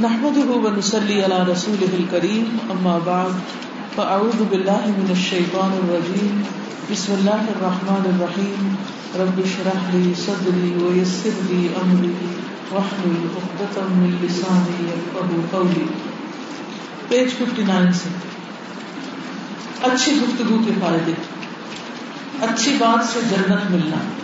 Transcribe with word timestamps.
نحمده 0.00 0.50
ونصلي 0.50 1.22
على 1.22 1.52
رسوله 1.52 1.86
الكريم، 1.92 2.56
أما 2.70 2.98
بعد، 3.04 3.30
فأعوذ 3.96 4.42
بالله 4.44 4.90
من 4.98 5.06
الشيطان 5.10 5.72
الرجيم. 5.72 6.42
بسم 6.90 7.12
الله 7.12 7.44
الرحمن 7.48 8.10
الرحيم. 8.14 8.74
رب 9.14 9.38
اشرح 9.38 9.96
لي 9.96 10.14
صدري 10.14 10.72
ويسر 10.72 11.30
لي 11.44 11.68
أمري، 11.82 12.12
واحلل 12.70 13.26
عقدة 13.36 13.80
من 13.88 14.16
لساني 14.22 14.88
يفقهوا 14.88 15.46
قولي. 15.50 15.84
پیج 17.08 17.38
59 17.38 17.92
سے۔ 17.92 18.08
اچھی 19.82 20.12
گفتگو 20.22 20.58
کے 20.66 20.72
فائدے۔ 20.80 21.12
اچھی 22.40 22.76
بات 22.78 23.12
سے 23.12 23.20
جنت 23.30 23.70
ملنا۔ 23.70 24.23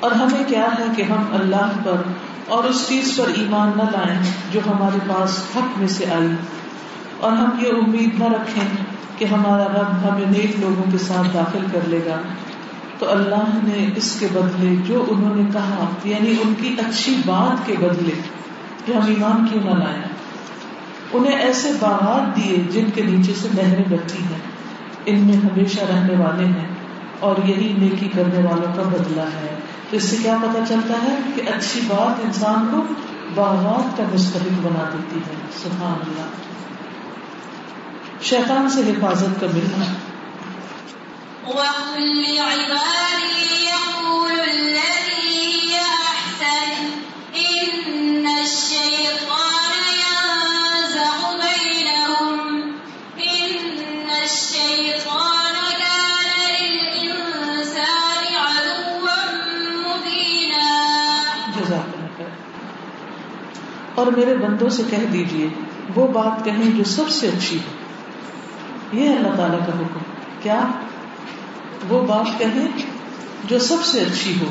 اور 0.00 0.10
ہمیں 0.10 0.44
کیا 0.46 0.66
ہے 0.78 0.84
کہ 0.96 1.02
ہم 1.02 1.24
اللہ 1.32 1.72
پر 1.84 2.02
اور 2.48 2.64
اس 2.64 2.88
چیز 2.88 3.16
پر 3.16 3.28
ایمان 3.34 3.70
نہ 3.76 3.82
لائیں 3.82 4.18
جو 4.52 4.60
ہمارے 4.66 4.98
پاس 5.06 5.42
حق 5.56 5.78
میں 5.78 5.88
سے 5.88 6.04
آئی. 6.10 6.34
اور 7.20 7.32
ہم 7.32 7.50
یہ 7.60 7.68
امید 7.68 8.18
نہ 8.18 8.24
رکھیں 8.24 8.68
کہ 9.18 9.24
ہمارا 9.24 9.64
رب 9.64 10.08
ہمیں 10.08 10.26
نیک 10.26 10.60
لوگوں 10.60 10.92
کے 10.92 10.98
ساتھ 10.98 11.34
داخل 11.34 11.66
کر 11.72 11.78
لے 11.86 12.00
گا. 12.06 12.20
تو 12.98 13.10
اللہ 13.10 13.60
نے 13.64 13.90
اس 13.96 14.16
کے 14.20 14.26
بدلے 14.32 14.76
جو 14.86 15.04
انہوں 15.08 15.36
نے 15.36 15.42
کہا 15.52 15.90
یعنی 16.04 16.34
ان 16.44 16.54
کی 16.60 16.76
اچھی 16.78 17.16
بات 17.26 17.66
کے 17.66 17.74
بدلے 17.80 18.20
جو 18.86 18.94
ہم 18.94 19.06
ایمان 19.06 19.46
کیوں 19.46 19.64
نہ 19.64 19.84
لائیں، 19.84 20.02
انہیں 21.12 21.38
ایسے 21.38 21.70
باغات 21.80 22.36
دیے 22.36 22.56
جن 22.70 22.84
کے 22.94 23.02
نیچے 23.02 23.32
سے 23.34 23.48
نہریں 23.54 23.84
بہتی 23.90 24.18
ہیں۔ 24.22 24.51
ان 25.06 25.18
میں 25.18 25.36
ہمیشہ 25.36 25.80
رہنے 25.80 26.24
والے 26.24 26.44
ہیں 26.44 26.68
اور 27.20 27.36
یہی 27.44 27.72
نیکی 27.78 28.08
کرنے 28.08 28.38
والوں 28.38 28.74
کا 28.76 28.82
بدلہ 28.82 29.20
ہے۔ 29.20 29.54
تو 29.90 29.96
اس 29.96 30.04
سے 30.04 30.16
کیا 30.22 30.36
پتا 30.42 30.64
چلتا 30.68 30.94
ہے 31.02 31.16
کہ 31.34 31.40
اچھی 31.40 31.80
بات 31.80 32.24
انسان 32.24 32.68
کو 32.70 32.94
باغات 33.34 33.96
کا 33.96 34.04
مستحق 34.12 34.60
بنا 34.62 34.90
دیتی 34.92 35.16
ہے۔ 35.16 35.34
سبحان 35.62 35.92
اللہ۔ 35.92 36.26
شیطان 38.22 38.70
سے 38.70 38.80
حفاظت 38.80 39.40
کا 39.40 39.46
ملنا۔ 39.54 39.84
اور 63.94 64.06
میرے 64.06 64.36
بندوں 64.36 64.68
سے 64.68 64.82
کہہ 64.90 65.06
دیجیے 65.12 65.48
وہ 65.94 66.06
بات 66.06 66.44
کہیں 66.44 66.70
جو 66.76 66.84
سب 66.84 67.08
سے 67.08 67.28
اچھی 67.28 67.58
ہو۔ 67.58 67.82
یہ 68.96 69.08
اللہ 69.08 69.36
تعالیٰ 69.36 69.58
کا 69.58 69.72
حکم۔ 69.72 69.98
کیا 70.42 70.60
وہ 71.88 72.06
بات 72.06 72.38
کہیں 72.38 72.68
جو 73.44 73.58
سب 73.58 73.84
سے 73.84 74.00
اچھی 74.00 74.40
ہو؟ 74.40 74.46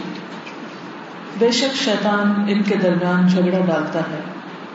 بے 1.40 1.52
شک 1.52 1.76
شیطان 1.76 2.46
ان 2.48 2.64
کے 2.64 2.76
درمیان 2.76 3.28
جھگڑا 3.28 3.60
ڈالتا 3.60 4.00
ہے۔ 4.00 4.22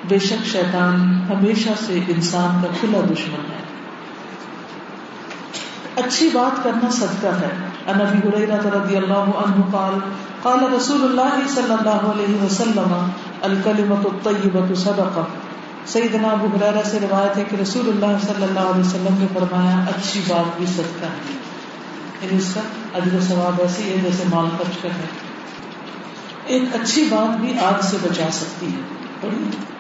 بے 0.08 0.18
شک 0.18 0.46
شیطان 0.46 1.22
ہمیشہ 1.30 1.70
سے 1.86 2.00
انسان 2.08 2.62
کا 2.62 2.68
کھلا 2.80 2.98
دشمن 3.00 3.50
ہے۔ 3.50 3.62
اچھی 5.96 6.30
بات 6.32 6.64
کرنا 6.64 6.90
صدقہ 6.90 7.26
ہے۔ 7.26 7.50
انبی 7.86 8.28
حریرہ 8.28 8.56
رضی 8.56 8.96
اللہ 8.96 9.12
عنہ 9.12 9.62
قال 9.72 9.98
قال 10.42 10.72
رسول 10.74 11.02
اللہ 11.02 11.48
صلی 11.48 11.72
اللہ 11.72 11.90
علیہ 11.90 12.42
وسلم 12.42 13.08
الکلمت 13.46 14.06
الطیبت 14.06 14.78
صدقہ۔ 14.78 15.20
سیدنا 15.86 16.28
ابو 16.28 16.46
حریرہ 16.46 16.82
سے 16.82 17.00
روایت 17.00 17.36
ہے 17.36 17.44
کہ 17.50 17.56
رسول 17.56 17.88
اللہ 17.88 18.18
صلی 18.20 18.42
اللہ 18.42 18.60
علیہ 18.60 18.80
وسلم 18.80 19.14
نے 19.18 19.26
فرمایا، 19.34 19.76
اچھی 19.76 20.20
بات 20.28 20.56
بھی 20.56 20.66
صدقہ 20.66 21.04
ہے۔ 21.04 21.32
یعنی 22.22 22.36
اس 22.36 22.54
کا 22.54 22.60
اجر 22.94 23.14
و 23.14 23.20
ثواب 23.20 23.60
ایسی 23.60 23.90
ہے 23.90 23.96
جیسے 23.96 24.22
مال 24.30 24.46
خرچ 24.58 24.82
کرنا 24.82 25.06
ایک 26.44 26.62
اچھی 26.74 27.04
بات 27.10 27.40
بھی 27.40 27.58
آگ 27.58 27.80
سے 27.82 27.96
بچا 28.02 28.28
سکتی 28.32 28.66
ہے۔ 28.66 28.80
پڑھیے۔ 29.20 29.76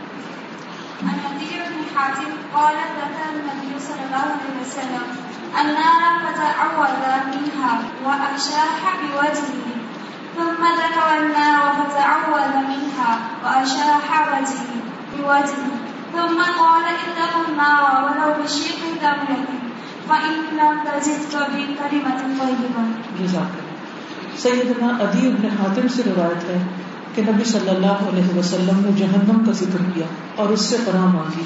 النار 5.54 6.24
فتعوذ 6.24 7.26
منها 7.26 7.76
وأشاح 8.04 8.90
بوجهه. 9.00 9.85
ثم 10.36 10.64
ذكر 10.64 11.16
النار 11.20 11.80
فتعوذ 11.80 12.56
منها 12.56 13.16
وأشاح 13.42 14.28
وجهه 14.32 14.78
بوجهه. 15.16 15.74
ثم 16.12 16.42
قال 16.58 16.84
اتقوا 16.84 17.42
النار 17.48 18.02
ولو 18.02 18.42
بشيق 18.42 19.02
تمرة 19.02 19.56
فإن 20.08 20.44
لم 20.52 20.78
تجد 20.84 21.36
بكلمة 21.36 22.36
طيبة. 22.40 23.28
سیدنا 24.38 24.86
ادی 24.86 25.26
ابن 25.26 25.48
حاتم 25.58 25.88
سے 25.88 26.02
روایت 26.06 26.44
ہے 26.44 26.62
کہ 27.14 27.22
نبی 27.22 27.44
صلی 27.44 27.68
اللہ 27.68 27.86
علیہ 27.86 28.38
وسلم 28.38 28.80
نے 28.84 28.92
جہنم 28.92 29.44
کا 29.44 29.52
ذکر 29.52 29.90
کیا 29.94 30.06
اور 30.36 30.48
اس 30.48 30.60
سے 30.60 30.76
پناہ 30.84 31.04
مانگی 31.04 31.44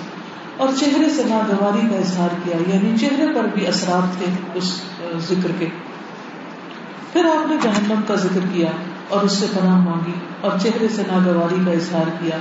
اور 0.57 0.69
چہرے 0.79 1.11
سے 1.11 1.23
ناگواری 1.25 1.89
کا 1.89 1.97
اظہار 1.97 2.29
کیا 2.45 2.75
یعنی 2.75 2.99
چہرے 2.99 3.27
پر 3.35 3.45
بھی 3.45 3.67
اثرات 3.67 4.19
تھے 4.19 4.27
اس 4.55 4.83
ذکر 5.19 5.51
کے۔ 5.59 5.69
پھر 7.13 7.25
آپ 7.25 7.49
نے 7.51 7.57
جہنم 7.63 8.01
کا 8.07 8.15
ذکر 8.15 8.41
کیا 8.53 8.69
اور 9.09 9.21
اس 9.21 9.33
سے 9.33 9.47
پناہ 9.55 9.77
مانگی 9.77 10.13
اور 10.41 10.51
چہرے 10.59 10.89
سے 10.89 11.03
ناگواری 11.13 11.57
کا 11.67 11.71
اظہار 11.71 12.11
کیا۔ 12.21 12.37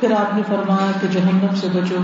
پھر 0.00 0.12
آپ 0.12 0.34
نے 0.34 0.42
فرمایا 0.46 0.90
کہ 1.00 1.08
جہنم 1.08 1.54
سے 1.54 1.66
بچو 1.72 1.96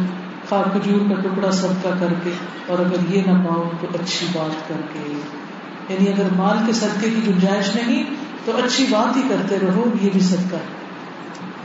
خاک 0.49 0.73
کھجور 0.73 1.01
کا 1.09 1.21
ٹکڑا 1.21 1.51
صدقہ 1.51 1.89
کر 2.01 2.15
کے 2.23 2.33
اور 2.67 2.79
اگر 2.79 3.15
یہ 3.15 3.23
نہ 3.27 3.49
پاؤ 3.49 3.71
تو 3.81 3.87
اچھی 3.95 4.27
بات 4.33 4.69
کر 4.69 4.81
کے۔ 4.93 5.21
یعنی 5.89 6.09
اگر 6.09 6.29
مال 6.37 6.59
کے 6.67 6.73
صدقے 6.73 7.11
کی 7.11 7.21
گنجائش 7.27 7.75
نہیں 7.75 8.05
تو 8.45 8.53
اچھی 8.65 8.87
بات 8.91 9.17
ہی 9.17 9.23
کرتے 9.29 9.59
رہو، 9.63 9.85
یہ 10.03 10.11
بھی 10.13 10.21
صدقہ۔ 10.21 10.57
ہے 10.57 10.85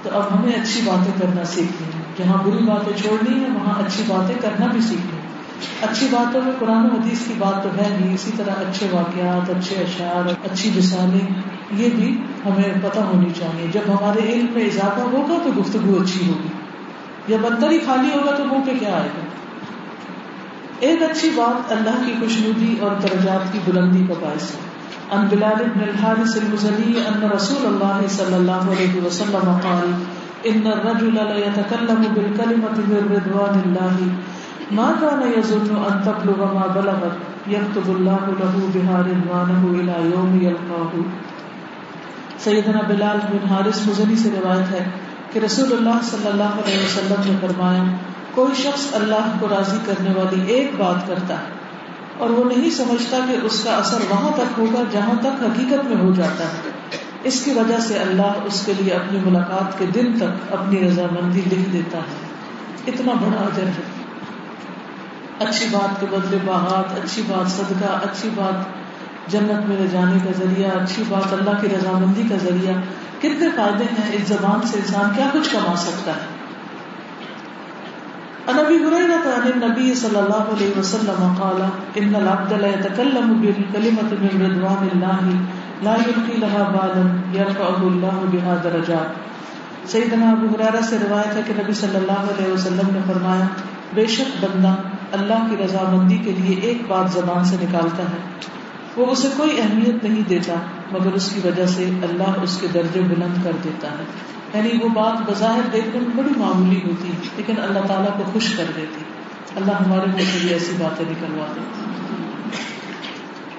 تو 0.04 0.10
اب 0.14 0.40
ہمیں 0.40 0.54
اچھی 0.54 0.82
باتیں 0.86 1.14
کرنا 1.22 1.46
سیکھنی 1.46 1.88
ہے۔ 1.88 2.02
جہاں 2.18 2.44
بری 2.44 2.64
باتیں 2.64 2.98
چھوڑنی 2.98 3.44
ہے 3.44 3.50
وہاں 3.50 3.74
اچھی 3.80 4.04
باتیں 4.08 4.36
کرنا 4.42 4.66
بھی 4.66 4.82
سیکھنی 4.82 5.19
اچھی 5.82 6.08
باتوں 6.12 6.42
میں 6.42 6.52
قرآن 6.60 6.86
حدیث 6.86 7.28
کی 7.28 7.34
بات 7.38 7.64
تو 7.64 7.70
ہے 7.70 7.98
نہیں۔ 8.00 8.14
اسی 8.14 8.32
طرح 8.38 8.52
اچھے 8.58 8.88
واقعات، 8.92 9.50
اچھے 9.50 9.76
اشعار، 9.76 10.30
اچھی 10.52 10.72
مثالیں 10.78 11.42
یہ 11.74 11.90
بھی 11.96 12.22
ہمیں 12.46 12.74
پتہ 12.84 13.00
ہونی 13.00 13.30
چاہیے۔ 13.40 13.68
جب 13.72 13.82
ہمارے 13.88 14.34
علم 14.34 14.46
میں 14.54 14.66
اضافہ 14.66 15.00
ہوگا 15.00 15.38
تو 15.44 15.62
گفتگو 15.62 16.02
اچھی 16.02 16.28
ہوگی۔ 16.28 16.48
جب 17.28 17.38
اندر 17.46 17.72
ہی 17.72 17.80
خالی 17.86 18.10
ہوگا 18.16 18.32
تو 18.32 18.44
منہ 18.44 18.66
پہ 18.66 18.72
کیا 18.80 18.94
آئے 18.94 19.08
گا؟ 19.08 19.26
ایک 20.80 21.04
اچھی 21.04 21.30
بات 21.30 21.72
اللہ 21.72 22.04
کی 22.06 22.14
خوشنودی 22.20 22.76
اور 22.82 22.92
درجات 23.02 23.54
کی 23.54 23.60
بلندی 23.66 24.04
کا 24.08 24.14
باعث 24.20 24.52
ہے۔ 24.52 24.60
ان 25.12 25.28
بلال 25.30 25.64
بن 25.76 25.82
الحارث 25.82 26.38
المزنی 26.38 26.94
ان 26.98 27.32
رسول 27.36 27.66
اللہ 27.66 28.08
صلی 28.08 28.34
اللہ 28.34 28.52
علیہ 28.52 29.02
وسلم 29.06 29.58
قال، 29.64 29.92
ان 30.44 30.62
الرجل 30.66 31.16
لا 31.16 31.38
يتكلم 31.38 32.04
بالكلمة 32.14 32.82
من 32.88 33.16
رضوان 33.16 33.62
الله 33.66 34.08
ما 34.72 34.92
كان 35.02 35.32
يظن 35.38 35.76
ان 35.76 36.04
تبلغ 36.04 36.54
ما 36.54 36.68
بلغت 36.74 37.48
يكتب 37.48 37.88
الله 37.88 38.34
له 38.40 38.70
بها 38.74 39.02
رضوانه 39.02 39.80
الى 39.80 40.10
يوم 40.10 40.40
يلقاه. 40.42 41.02
سیدنا 42.40 42.80
بلال 42.88 43.18
بن 43.32 43.50
حارث 43.50 43.88
مزنی 43.88 44.16
سے 44.16 44.30
روایت 44.30 44.72
ہے 44.72 44.90
کہ 45.34 45.40
رسول 45.40 45.74
اللہ 45.74 46.00
صلی 46.04 46.28
اللہ 46.28 46.44
علیہ 46.44 46.78
وسلم 46.78 47.32
نے 47.32 47.48
فرمایا، 47.48 47.84
کوئی 48.36 48.56
شخص 48.56 48.96
اللہ 48.96 49.38
کو 49.40 49.48
راضی 49.48 49.78
کرنے 49.86 50.10
والی 50.16 50.54
ایک 50.54 50.72
بات 50.78 51.08
کرتا 51.08 51.34
ہے 51.34 51.54
اور 52.18 52.30
وہ 52.30 52.44
نہیں 52.44 52.70
سمجھتا 52.70 53.18
کہ 53.28 53.46
اس 53.46 53.64
کا 53.64 53.72
اثر 53.72 53.98
وہاں 54.10 54.32
تک 54.36 54.60
ہوگا 54.60 54.84
جہاں 54.92 55.16
تک 55.20 55.44
حقیقت 55.44 55.86
میں 55.86 55.98
ہو 55.98 56.12
جاتا 56.12 56.44
ہے۔ 56.44 56.70
اس 57.24 57.42
کی 57.46 57.52
وجہ 57.52 57.80
سے 57.80 57.98
اللہ 57.98 58.32
اس 58.46 58.66
کے 58.66 58.74
لیے 58.78 58.94
اپنی 58.94 59.20
ملاقات 59.26 59.80
کے 59.80 59.86
دن 59.86 60.14
تک 60.18 60.54
اپنی 60.54 60.88
رضامندی 60.88 61.42
لکھ 61.42 61.70
دیتا 61.74 61.98
ہے۔ 61.98 62.28
اتنا 62.88 63.14
بڑا 63.14 63.42
اجر 63.42 63.64
ہے۔ 63.64 63.99
اچھی 65.40 65.68
بات 65.72 66.00
کے 66.00 66.06
بدلے 66.12 66.38
باغات 66.46 66.98
اچھی 67.04 67.22
بات 67.28 67.52
صدقہ، 67.52 67.92
اچھی 68.08 68.30
بات 68.36 69.32
جنت 69.32 69.68
میں 69.70 69.78
لے 69.78 69.88
جانے 69.92 70.18
کا 70.24 70.32
ذریعہ، 70.38 70.72
اچھی 70.82 71.04
بات 71.10 71.34
اللہ 71.34 71.62
کی 71.62 71.68
رضامندی 71.76 72.24
کا 72.30 72.36
ذریعہ۔ 72.44 72.74
کتنے 73.22 73.48
فائدے 73.56 73.84
ہیں 73.84 74.10
اس 74.16 74.28
زبان 74.28 74.68
سے 74.68 74.78
انسان 74.78 75.16
کیا 75.16 75.30
کچھ 75.34 75.50
کما 75.54 75.76
سکتا 75.86 76.12
ہے؟ 76.12 76.28
نبی 78.50 78.78
هريرة 78.84 79.26
عن 79.32 79.48
النبي 79.48 79.96
صلى 79.96 80.20
الله 80.20 80.44
عليه 80.54 80.72
وسلم 80.78 81.36
قال 81.40 81.60
إن 82.02 82.16
العبد 82.16 82.54
لا 82.62 82.70
يتكلم 82.70 83.28
بالكلمة 83.42 84.12
من 84.22 84.44
رضوان 84.46 84.88
الله 84.94 85.36
لا 85.88 85.96
يلقي 85.98 86.38
لها 86.44 86.64
بالا 86.76 87.04
يرفعه 87.34 87.82
الله 87.90 88.18
بها 88.32 88.56
درجات 88.64 89.90
سیدنا 89.92 90.30
ابو 90.32 90.48
ہریرہ 90.54 90.82
سے 90.90 90.98
روایت 91.04 91.36
ہے 91.36 91.44
کہ 91.48 91.54
نبی 91.60 91.76
صلی 91.82 91.96
اللہ 91.96 92.26
علیہ 92.32 92.54
وسلم 92.54 92.90
نے 92.96 93.04
فرمایا، 93.08 93.46
بے 93.94 94.06
شک 94.16 94.34
بندہ 94.42 94.74
اللہ 95.12 95.48
کی 95.50 95.64
رضامندی 95.66 96.18
کے 96.18 96.32
لیے 96.32 96.60
ایک 96.62 96.82
بات 96.88 97.12
زبان 97.12 97.46
سے 97.46 97.56
نکالتا 97.62 98.04
ہے۔ 98.04 98.18
وہ 98.96 99.06
اسے 99.06 99.28
کوئی 99.38 99.62
اہمیت 99.62 100.04
نہیں 100.04 100.22
دیتا، 100.30 100.54
مگر 100.92 101.14
اس 101.14 101.30
کی 101.30 101.48
وجہ 101.48 101.66
سے 101.66 101.84
اللہ 101.84 102.44
اس 102.44 102.58
کے 102.58 102.68
درجے 102.74 103.02
بلند 103.02 103.44
کر 103.44 103.52
دیتا 103.64 103.92
ہے۔ 103.92 104.04
یعنی 104.54 104.70
وہ 104.84 104.90
بات 104.90 105.30
بظاہر 105.30 105.62
دیکھنے 105.74 106.00
میں 106.00 106.24
بڑی 106.24 106.40
معمولی 106.40 106.82
ہوتی، 106.86 107.12
لیکن 107.38 107.54
اللہ 107.62 107.80
تعالیٰ 107.80 108.18
کو 108.18 108.24
خوش 108.34 108.54
کر 108.58 108.64
دیتی۔ 108.76 109.04
اللہ 109.56 109.72
ہمارے 109.72 110.08
منہ 110.08 110.22
سے 110.22 110.38
بھی 110.42 110.50
ایسی 110.50 110.76
باتیں 110.80 111.06
نکلوا 111.10 111.46
دیتی 111.56 111.86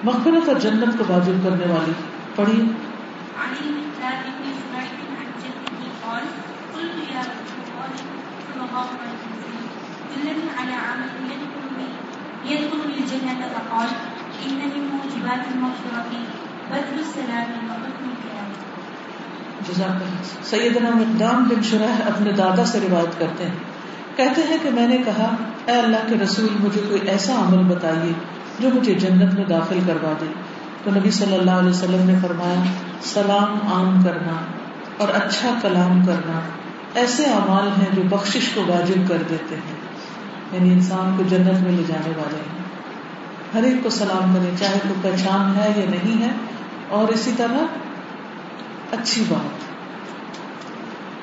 مغفرت 0.03 0.49
اور 0.49 0.59
جنت 0.59 0.97
کو 0.97 1.13
واجب 1.13 1.33
کرنے 1.43 1.73
والی، 1.73 1.91
پڑھی۔ 2.35 2.63
يدخل 12.45 12.91
الجنة 12.97 13.41
فقال 13.53 13.87
إن 14.43 14.55
من 14.55 14.87
موجبات 14.91 15.53
المغفرة 15.53 16.23
بدل 16.69 16.97
السلام 16.97 17.71
وحكم 17.71 18.09
الكلام. 18.09 19.97
سیدنا 20.43 20.89
مقدام 20.89 21.43
بن 21.43 21.63
شرح 21.63 22.07
اپنے 22.07 22.31
دادا 22.31 22.65
سے 22.65 22.79
روایت 22.89 23.19
کرتے 23.19 23.43
ہیں۔ 23.43 23.55
کہتے 24.15 24.41
ہیں 24.41 24.57
کہ 24.63 24.69
میں 24.69 24.87
نے 24.87 24.97
کہا، 24.97 25.35
اے 25.65 25.71
اللہ 25.71 25.97
کے 26.09 26.15
رسول، 26.23 26.47
مجھے 26.59 26.81
کوئی 26.89 27.07
ایسا 27.07 27.33
عمل 27.35 27.75
بتائیے 27.75 28.13
جو 28.59 28.69
مجھے 28.69 28.93
جنت 28.93 29.33
میں 29.33 29.45
داخل 29.45 29.79
کروا 29.87 30.13
دے۔ 30.21 30.25
تو 30.83 30.91
نبی 30.91 31.11
صلی 31.11 31.35
اللہ 31.35 31.51
علیہ 31.51 31.69
وسلم 31.69 32.05
نے 32.05 32.15
فرمایا، 32.21 32.63
سلام 33.01 33.67
عام 33.73 34.03
کرنا 34.03 34.41
اور 34.97 35.07
اچھا 35.13 35.53
کلام 35.61 36.05
کرنا، 36.05 36.39
ایسے 36.93 37.25
اعمال 37.25 37.67
ہیں 37.67 37.95
جو 37.95 38.01
بخشش 38.09 38.49
کو 38.53 38.61
واجب 38.61 39.09
کر 39.09 39.17
دیتے 39.29 39.55
ہیں۔ 39.55 39.80
یعنی 40.51 40.73
انسان 40.73 41.17
کو 41.17 41.23
جنت 41.23 41.61
میں 41.61 41.71
لے 41.71 41.83
جانے 41.83 42.13
والے 42.17 42.37
ہیں۔ 42.37 42.63
ہر 43.53 43.63
ایک 43.63 43.83
کو 43.83 43.89
سلام 43.89 44.33
کرے 44.33 44.55
چاہے 44.59 44.79
کوئی 44.87 45.11
پہچان 45.11 45.55
ہے 45.55 45.73
یا 45.75 45.89
نہیں 45.89 46.21
ہے۔ 46.21 46.31
اور 46.87 47.07
اسی 47.07 47.31
طرح 47.37 47.57
اچھی 48.91 49.23
بات۔ 49.29 49.71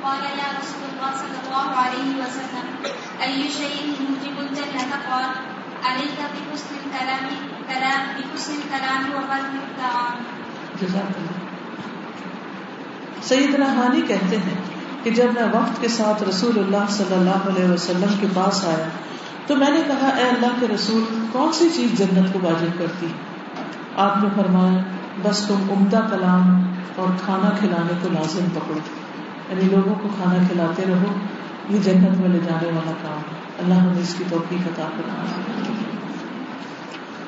قال 0.00 0.38
يا 0.38 0.52
رسول 0.58 0.88
الله 0.88 1.16
صلى 1.18 1.38
الله 1.44 1.74
عليه 1.76 2.18
وسلم 2.18 2.86
أي 3.20 3.48
شيء 3.48 4.02
يوجب 4.02 4.38
الجنة 4.38 4.96
قال 5.08 5.24
عليك 5.84 6.20
بحسن 6.20 6.74
الكلام 6.84 7.46
كلام 7.66 8.12
بحسن 8.16 8.52
الكلام 8.52 9.14
وقلب 9.14 9.54
الطعام. 9.54 10.22
جزاک 10.80 11.16
اللہ۔ 11.16 11.33
سیدنا 13.22 13.66
ہانی 13.66 14.00
کہتے 14.00 14.36
ہیں 14.36 14.54
کہ 15.02 15.10
جب 15.10 15.26
میں 15.34 15.42
وقت 15.42 15.80
کے 15.80 15.88
ساتھ 15.88 16.22
رسول 16.22 16.58
اللہ 16.58 16.90
صلی 16.90 17.14
اللہ 17.14 17.30
علیہ 17.30 17.70
وسلم 17.70 18.14
کے 18.20 18.26
پاس 18.34 18.64
آیا 18.64 18.88
تو 19.46 19.56
میں 19.56 19.70
نے 19.70 19.82
کہا، 19.86 20.08
اے 20.08 20.28
اللہ 20.28 20.46
کے 20.60 20.66
رسول، 20.74 21.04
کون 21.32 21.52
سی 21.52 21.68
چیز 21.74 21.98
جنت 21.98 22.32
کو 22.32 22.38
واجب 22.42 22.78
کرتی؟ 22.78 23.06
آپ 23.96 24.16
نے 24.22 24.28
فرمایا، 24.36 24.82
بس 25.22 25.44
تم 25.48 25.70
عمدہ 25.70 26.00
کلام 26.10 26.74
اور 26.96 27.08
کھانا 27.24 27.50
کھلانے 27.58 27.92
کو 28.02 28.08
لازم 28.08 28.44
پکڑو۔ 28.54 28.78
یعنی 29.48 29.76
لوگوں 29.76 29.94
کو 30.02 30.08
کھانا 30.22 30.42
کھلاتے 30.46 30.84
رہو، 30.88 31.12
یہ 31.68 31.78
جنت 31.78 32.20
میں 32.20 32.28
لے 32.28 32.38
جانے 32.38 32.66
والا 32.66 32.92
کام 33.02 33.18
ہے۔ 33.18 33.44
اللہ 33.58 33.74
ہمیں 33.74 34.02
اس 34.02 34.14
کی 34.18 34.24
توفیق 34.30 34.66
عطا 34.66 34.88
کرنا 34.96 35.24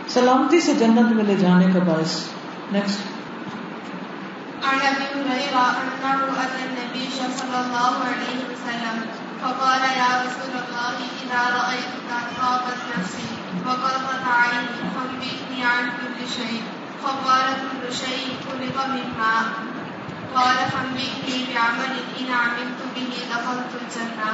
سلامتی 0.08 0.60
سے 0.60 0.74
جنت 0.74 1.12
میں 1.12 1.24
لے 1.24 1.34
جانے 1.34 1.66
کا 1.74 1.78
باعث 1.78 2.20
نیکسٹ 2.72 2.98
عن 4.68 4.78
ابي 4.90 5.06
هريره 5.14 5.66
انه 5.82 6.42
اتى 6.44 6.62
النبي 6.68 7.08
صلى 7.38 7.58
الله 7.64 7.92
عليه 8.10 8.38
وسلم 8.50 8.96
فقال 9.42 9.82
يا 10.02 10.10
رسول 10.24 10.54
الله 10.62 10.96
اذا 11.22 11.42
رايتك 11.58 12.10
طابت 12.40 12.78
نفسي 12.98 13.28
وقرت 13.66 14.24
عيني 14.40 14.78
فانبئني 14.94 15.64
عن 15.64 15.84
كل 15.98 16.18
شيء 16.36 16.62
فقال 17.02 17.46
كل 17.70 17.94
شيء 17.94 18.26
خلق 18.46 18.86
من 18.86 19.06
ماء 19.18 19.46
قال 20.34 20.56
فانبئني 20.72 21.36
بعمل 21.54 21.92
ان 22.20 22.28
عملت 22.42 22.80
به 22.96 23.10
دخلت 23.32 23.70
الجنه 23.82 24.30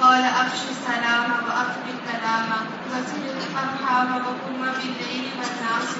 قال 0.00 0.24
افش 0.24 0.60
السلام 0.70 1.30
واكفي 1.46 1.90
الكلام 1.96 2.48
وسل 2.90 3.24
الارحام 3.36 4.08
وقم 4.16 4.60
بالليل 4.76 5.24
والناس 5.38 5.90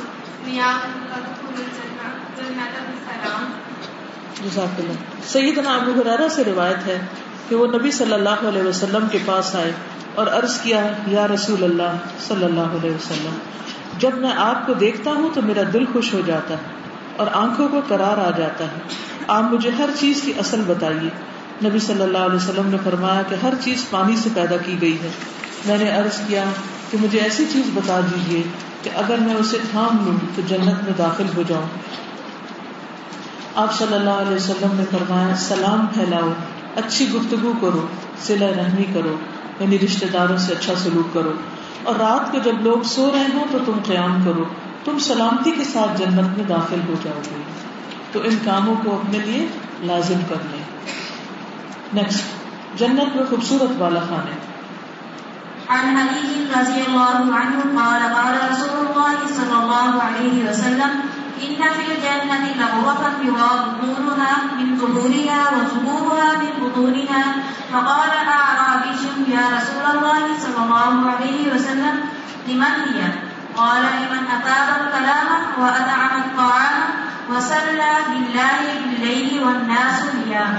نيام 0.46 0.78
تدخل 1.10 1.54
الجنه 1.64 2.08
جنه 2.38 2.74
بالسلام 2.86 3.44
جزاک 4.42 4.80
اللہ۔ 4.80 4.92
سیدنا 5.26 5.74
ابو 5.74 5.92
حرارہ 6.00 6.28
سے 6.28 6.44
روایت 6.44 6.86
ہے 6.86 6.98
کہ 7.48 7.56
وہ 7.56 7.66
نبی 7.66 7.90
صلی 7.90 8.12
اللہ 8.12 8.48
علیہ 8.48 8.62
وسلم 8.62 9.06
کے 9.10 9.18
پاس 9.24 9.54
آئے 9.54 9.72
اور 10.14 10.26
عرض 10.26 10.60
کیا، 10.60 10.86
یا 11.06 11.28
رسول 11.28 11.64
اللہ 11.64 11.96
صلی 12.28 12.44
اللہ 12.44 12.60
علیہ 12.60 12.90
وسلم، 12.90 13.38
جب 13.98 14.14
میں 14.14 14.32
آپ 14.36 14.66
کو 14.66 14.72
دیکھتا 14.72 15.10
ہوں 15.10 15.28
تو 15.34 15.42
میرا 15.42 15.62
دل 15.72 15.84
خوش 15.92 16.14
ہو 16.14 16.20
جاتا 16.26 16.54
ہے 16.54 16.62
اور 17.16 17.26
آنکھوں 17.32 17.68
کو 17.68 17.80
قرار 17.88 18.18
آ 18.18 18.30
جاتا 18.36 18.64
ہے۔ 18.64 18.78
آپ 19.28 19.42
مجھے 19.42 19.70
ہر 19.70 19.90
چیز 20.00 20.22
کی 20.22 20.32
اصل 20.38 20.62
بتائیے۔ 20.66 21.10
نبی 21.68 21.78
صلی 21.78 22.02
اللہ 22.02 22.18
علیہ 22.18 22.36
وسلم 22.36 22.68
نے 22.68 22.76
فرمایا 22.84 23.22
کہ 23.28 23.36
ہر 23.42 23.52
چیز 23.60 23.84
پانی 23.90 24.16
سے 24.16 24.28
پیدا 24.34 24.56
کی 24.56 24.76
گئی 24.80 24.96
ہے۔ 25.02 25.08
میں 25.64 25.78
نے 25.78 25.90
عرض 25.90 26.20
کیا 26.26 26.44
کہ 26.90 26.98
مجھے 27.00 27.20
ایسی 27.20 27.44
چیز 27.52 27.64
بتا 27.74 28.00
دیجیے 28.00 28.42
کہ 28.82 28.90
اگر 28.94 29.16
میں 29.18 29.34
اسے 29.34 29.56
تھام 29.70 30.06
لوں 30.06 30.16
تو 30.36 30.42
جنت 30.46 30.84
میں 30.84 30.92
داخل 30.98 31.24
ہو 31.36 31.42
جاؤں۔ 31.48 31.66
آپ 33.54 33.78
صلی 33.78 33.94
اللہ 33.94 34.10
علیہ 34.10 34.36
وسلم 34.36 34.68
نے 34.74 34.84
فرمایا، 34.90 35.34
سلام 35.36 35.86
پھیلاؤ، 35.86 36.32
اچھی 36.76 37.12
گفتگو 37.12 37.52
کرو 37.60 37.86
سلا 38.18 38.46
رحمی 38.46 38.84
کرو 38.94 39.16
یعنی 39.60 39.78
رشتے 39.78 40.06
داروں 40.06 40.36
سے 40.36 40.52
اچھا 40.52 40.72
سلوک 40.74 41.14
کرو۔ 41.14 41.32
اور 41.82 41.96
رات 41.96 42.32
کو 42.32 42.38
جب 42.38 42.60
لوگ 42.60 42.82
سو 42.82 43.10
رہے 43.14 43.24
ہوں 43.34 43.44
تو 43.52 43.58
تم 43.66 43.72
قیام 43.86 44.22
کرو، 44.24 44.44
تم 44.84 44.98
سلامتی 44.98 45.50
کے 45.50 45.64
ساتھ 45.64 45.98
جنت 45.98 46.38
میں 46.38 46.44
داخل 46.48 46.80
ہو 46.88 46.94
جاؤ 47.04 47.20
گے۔ 47.30 47.42
تو 48.12 48.20
ان 48.24 48.38
کاموں 48.44 48.74
کو 48.84 48.96
اپنے 48.96 49.18
لیے 49.18 49.46
لازم 49.80 50.20
کر 50.28 50.36
لیں۔ 50.50 50.62
نیکسٹ 51.92 52.22
جنت 52.78 53.16
میں 53.16 53.24
خوبصورت 53.30 53.80
والا 53.80 54.00
خانے۔ 54.00 54.54
عن 55.68 55.96
علي 55.96 56.44
رضي 56.60 56.80
الله 56.86 57.36
عنه 57.40 57.78
قال 57.78 58.02
قال 58.14 58.34
رسول 58.50 58.86
الله 58.86 59.26
صلى 59.28 59.56
الله 59.56 59.98
عليه 60.02 60.50
وسلم 60.50 61.00
إن 61.42 61.56
في 61.76 61.82
الجنة 61.92 62.54
لغرفا 62.56 63.10
يرى 63.24 63.50
بطونها 63.82 64.36
من 64.58 64.78
ظهورها 64.78 65.40
وظهورها 65.50 66.38
من 66.38 66.50
بطونها 66.62 67.24
فقال 67.72 68.10
أعرابي 68.10 69.32
يا 69.32 69.46
رسول 69.56 69.86
الله 69.94 70.22
صلى 70.40 70.64
الله 70.64 71.10
عليه 71.10 71.54
وسلم 71.54 72.00
لمن 72.48 72.62
هي 72.62 73.02
قال 73.56 73.82
لمن 73.82 74.22
أطاب 74.26 74.68
الكلام 74.80 75.26
وأطعم 75.58 76.22
الطعام 76.22 76.76
وصلى 77.30 77.92
بالله 78.10 78.60
بالليل 78.84 79.44
والناس 79.44 80.02
نيام 80.14 80.54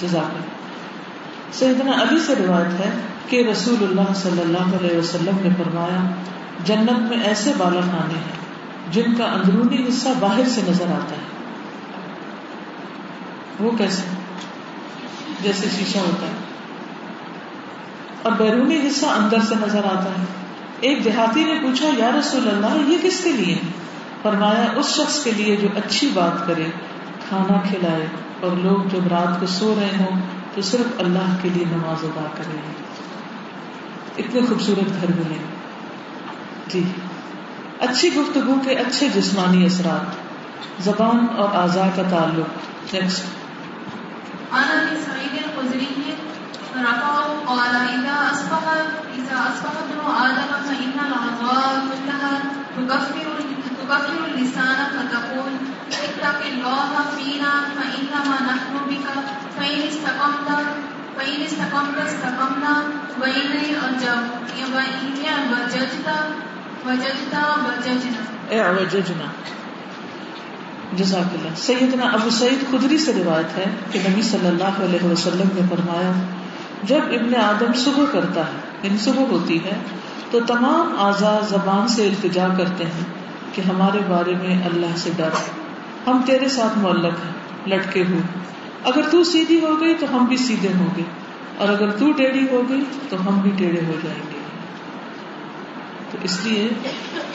جزاک 0.00 1.52
سیدنا 1.52 2.02
علی 2.02 2.20
سے 2.20 2.34
روایت 2.38 2.80
ہے 2.80 2.90
کہ 3.28 3.48
رسول 3.50 3.82
اللہ 3.82 4.14
صلی 4.14 4.40
اللہ 4.40 4.76
علیہ 4.80 4.98
وسلم 4.98 5.38
نے 5.42 5.48
فرمایا، 5.56 6.00
جنت 6.64 7.08
میں 7.08 7.18
ایسے 7.24 7.52
بالا 7.58 7.80
خانے 7.80 8.14
ہیں 8.14 8.43
جن 8.94 9.14
کا 9.14 9.24
اندرونی 9.24 9.88
حصہ 9.88 10.08
باہر 10.20 10.48
سے 10.48 10.60
نظر 10.68 10.86
آتا 10.86 11.16
ہے۔ 11.16 11.26
وہ 13.60 13.70
کیسے؟ 13.70 14.02
جیسے 15.42 15.66
شیشہ 15.78 15.98
ہوتا 15.98 16.26
ہے۔ 16.26 16.32
اور 18.22 18.32
بیرونی 18.32 18.86
حصہ 18.86 19.06
اندر 19.06 19.40
سے 19.48 19.54
نظر 19.66 19.84
آتا 19.84 20.04
ہے۔ 20.04 20.24
ایک 20.80 21.04
دیہاتی 21.04 21.44
نے 21.44 21.54
پوچھا، 21.62 21.88
یا 21.98 22.10
رسول 22.18 22.48
اللہ، 22.48 22.90
یہ 22.90 22.96
کس 23.02 23.24
کے 23.24 23.32
لیے؟ 23.32 23.58
فرمایا، 24.22 24.66
اس 24.76 24.86
شخص 24.86 25.24
کے 25.24 25.30
لیے 25.30 25.56
جو 25.56 25.68
اچھی 25.76 26.10
بات 26.14 26.46
کرے، 26.46 26.66
کھانا 27.28 27.60
کھلائے، 27.68 28.06
اور 28.40 28.50
لوگ 28.56 28.88
جب 28.88 29.08
رات 29.08 29.40
کو 29.40 29.46
سو 29.46 29.74
رہے 29.80 29.90
ہوں، 30.00 30.20
تو 30.54 30.62
صرف 30.62 31.00
اللہ 31.00 31.36
کے 31.42 31.48
لیے 31.48 31.64
نماز 31.64 32.04
ادا 32.04 32.26
کرے۔ 32.36 32.56
اتنے 34.22 34.40
خوبصورت 34.48 34.88
گھر 35.00 35.08
ملے 35.08 35.38
جی۔ 36.68 36.82
اچھی 37.88 38.14
گفتگو 38.14 38.54
کے 38.64 38.70
اچھے 38.70 39.08
جسمانی 39.08 39.66
اثرات، 39.66 40.24
زبان 40.84 41.26
اور 41.36 41.48
اعضاء 41.54 41.88
کا 41.96 42.02
تعلق۔ 42.10 42.94
نیکسٹ 42.94 43.22
تكفر 53.86 54.24
اللسان 54.24 54.84
فتقول 54.92 55.56
اتق 55.90 56.42
الله 56.44 57.02
فينا 57.14 57.62
نحن 58.40 58.76
بك 58.86 59.18
استقمت 59.60 60.50
استقمت 61.18 62.06
استقمنا 62.06 62.80
وجدت 65.50 66.08
اعوججنا 68.52 69.26
جزاک 70.92 71.30
اللہ۔ 71.32 71.54
سیدنا 71.58 72.06
ابو 72.12 72.30
سعید 72.30 72.64
خدری 72.70 72.98
سے 72.98 73.12
روایت 73.14 73.56
ہے 73.58 73.64
کہ 73.92 74.00
نبی 74.00 74.22
صلی 74.22 74.48
اللہ 74.48 74.80
علیہ 74.84 75.04
وسلم 75.04 75.48
نے 75.54 75.62
فرمایا، 75.70 76.12
جب 76.82 77.02
ابن 77.18 77.32
آدم 77.42 77.72
صبح 77.84 78.04
کرتا 78.12 78.42
ہے 78.42 78.58
یعنی 78.82 78.98
صبح 78.98 79.24
ہوتی 79.30 79.56
ہے، 79.64 79.76
تو 80.30 80.36
تمام 80.46 80.84
اعضاء 80.98 81.38
زبان 81.48 81.88
سے 81.88 82.02
التجا 82.08 82.48
کرتے 82.58 82.84
ہیں 82.86 83.06
کہ 83.52 83.60
ہمارے 83.62 84.00
بارے 84.08 84.34
میں 84.42 84.54
اللہ 84.66 84.92
سے 84.96 85.10
ڈر 85.16 85.32
ہم 86.06 86.16
تیرے 86.26 86.48
ساتھ 86.50 86.74
معلق 86.78 87.16
ہیں، 87.24 87.34
لٹکے 87.68 88.02
ہوئے 88.08 88.22
اگر 88.84 89.04
تو 89.10 89.18
سیدھی 89.24 89.58
ہو 89.60 89.72
گئی 89.80 89.94
تو 90.00 90.06
ہم 90.12 90.22
بھی 90.24 90.38
سیدھے 90.46 90.72
ہوں 90.78 90.90
گے، 90.96 91.04
اور 91.58 91.68
اگر 91.68 91.90
تو 91.98 92.06
ٹیڑھی 92.12 92.44
ہو 92.52 92.60
گئی 92.68 92.82
تو 93.08 93.14
ہم 93.28 93.34
بھی 93.40 93.52
ٹیڑھے 93.56 93.82
ہو 93.86 93.96
جائیں 94.04 94.22
گے۔ 94.22 94.33
تو 96.14 96.24
اس 96.24 96.40
لیے 96.44 96.68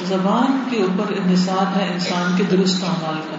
زبان 0.01 0.63
کے 0.69 0.81
اوپر 0.81 1.13
انحصار 1.23 1.77
ہے 1.77 1.93
انسان 1.93 2.37
کے 2.37 2.43
درست 2.43 2.83
اعمال 2.83 3.21
کا۔ 3.31 3.35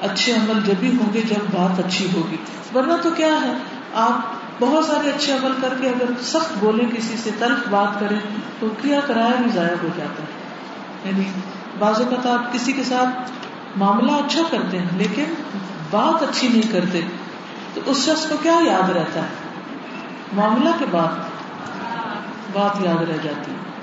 اچھے 0.00 0.32
عمل 0.32 0.60
جب 0.64 0.74
بھی 0.80 0.96
ہوں 0.96 1.14
گے، 1.14 1.20
جب 1.20 1.58
بات 1.58 1.78
اچھی 1.78 2.08
ہوگی۔ 2.14 2.36
ورنہ 2.74 2.92
تو 3.02 3.10
کیا 3.10 3.40
ہے؟ 3.42 3.52
آپ 3.94 4.18
بہت 4.62 4.84
سارے 4.84 5.10
اچھے 5.10 5.32
عمل 5.32 5.52
کر 5.60 5.74
کے 5.80 5.88
اگر 5.88 6.04
سخت 6.22 6.58
بولے 6.58 6.84
کسی 6.96 7.16
سے 7.16 7.30
تلخ 7.38 7.68
بات 7.68 8.00
کریں، 8.00 8.20
تو 8.60 8.68
کیا 8.82 9.00
کرایہ 9.06 9.42
بھی 9.42 9.50
ضائع 9.50 9.74
ہو 9.82 9.88
جاتا 9.96 10.22
ہے۔ 10.22 10.46
یعنی 11.04 11.24
بعض 11.78 12.00
اوقات 12.00 12.26
آپ 12.26 12.52
کسی 12.52 12.72
کے 12.72 12.84
ساتھ 12.84 13.30
معاملہ 13.76 14.12
اچھا 14.12 14.42
کرتے 14.50 14.78
ہیں، 14.78 14.86
لیکن 14.96 15.24
بات 15.90 16.22
اچھی 16.22 16.48
نہیں 16.48 16.72
کرتے، 16.72 17.00
تو 17.74 17.80
اس 17.86 18.04
شخص 18.04 18.26
کو 18.26 18.36
کیا 18.42 18.58
یاد 18.64 18.90
رہتا 18.90 19.20
ہے؟ 19.20 19.46
معاملہ 20.32 20.70
کے 20.78 20.84
بعد 20.90 21.08
بات 22.52 22.80
یاد 22.80 23.02
رہ 23.02 23.16
جاتی 23.22 23.52
ہے۔ 23.52 23.75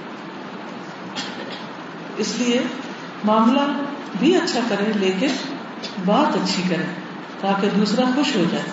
اس 2.18 2.36
لیے 2.38 2.62
معاملہ 3.24 3.60
بھی 4.20 4.36
اچھا 4.36 4.60
کرے 4.70 4.92
لیکن 4.96 5.28
بات 6.06 6.36
اچھی 6.36 6.64
کرے 6.70 6.86
تاکہ 7.42 7.70
دوسرا 7.70 8.06
خوش 8.16 8.36
ہو 8.36 8.44
جائے۔ 8.52 8.64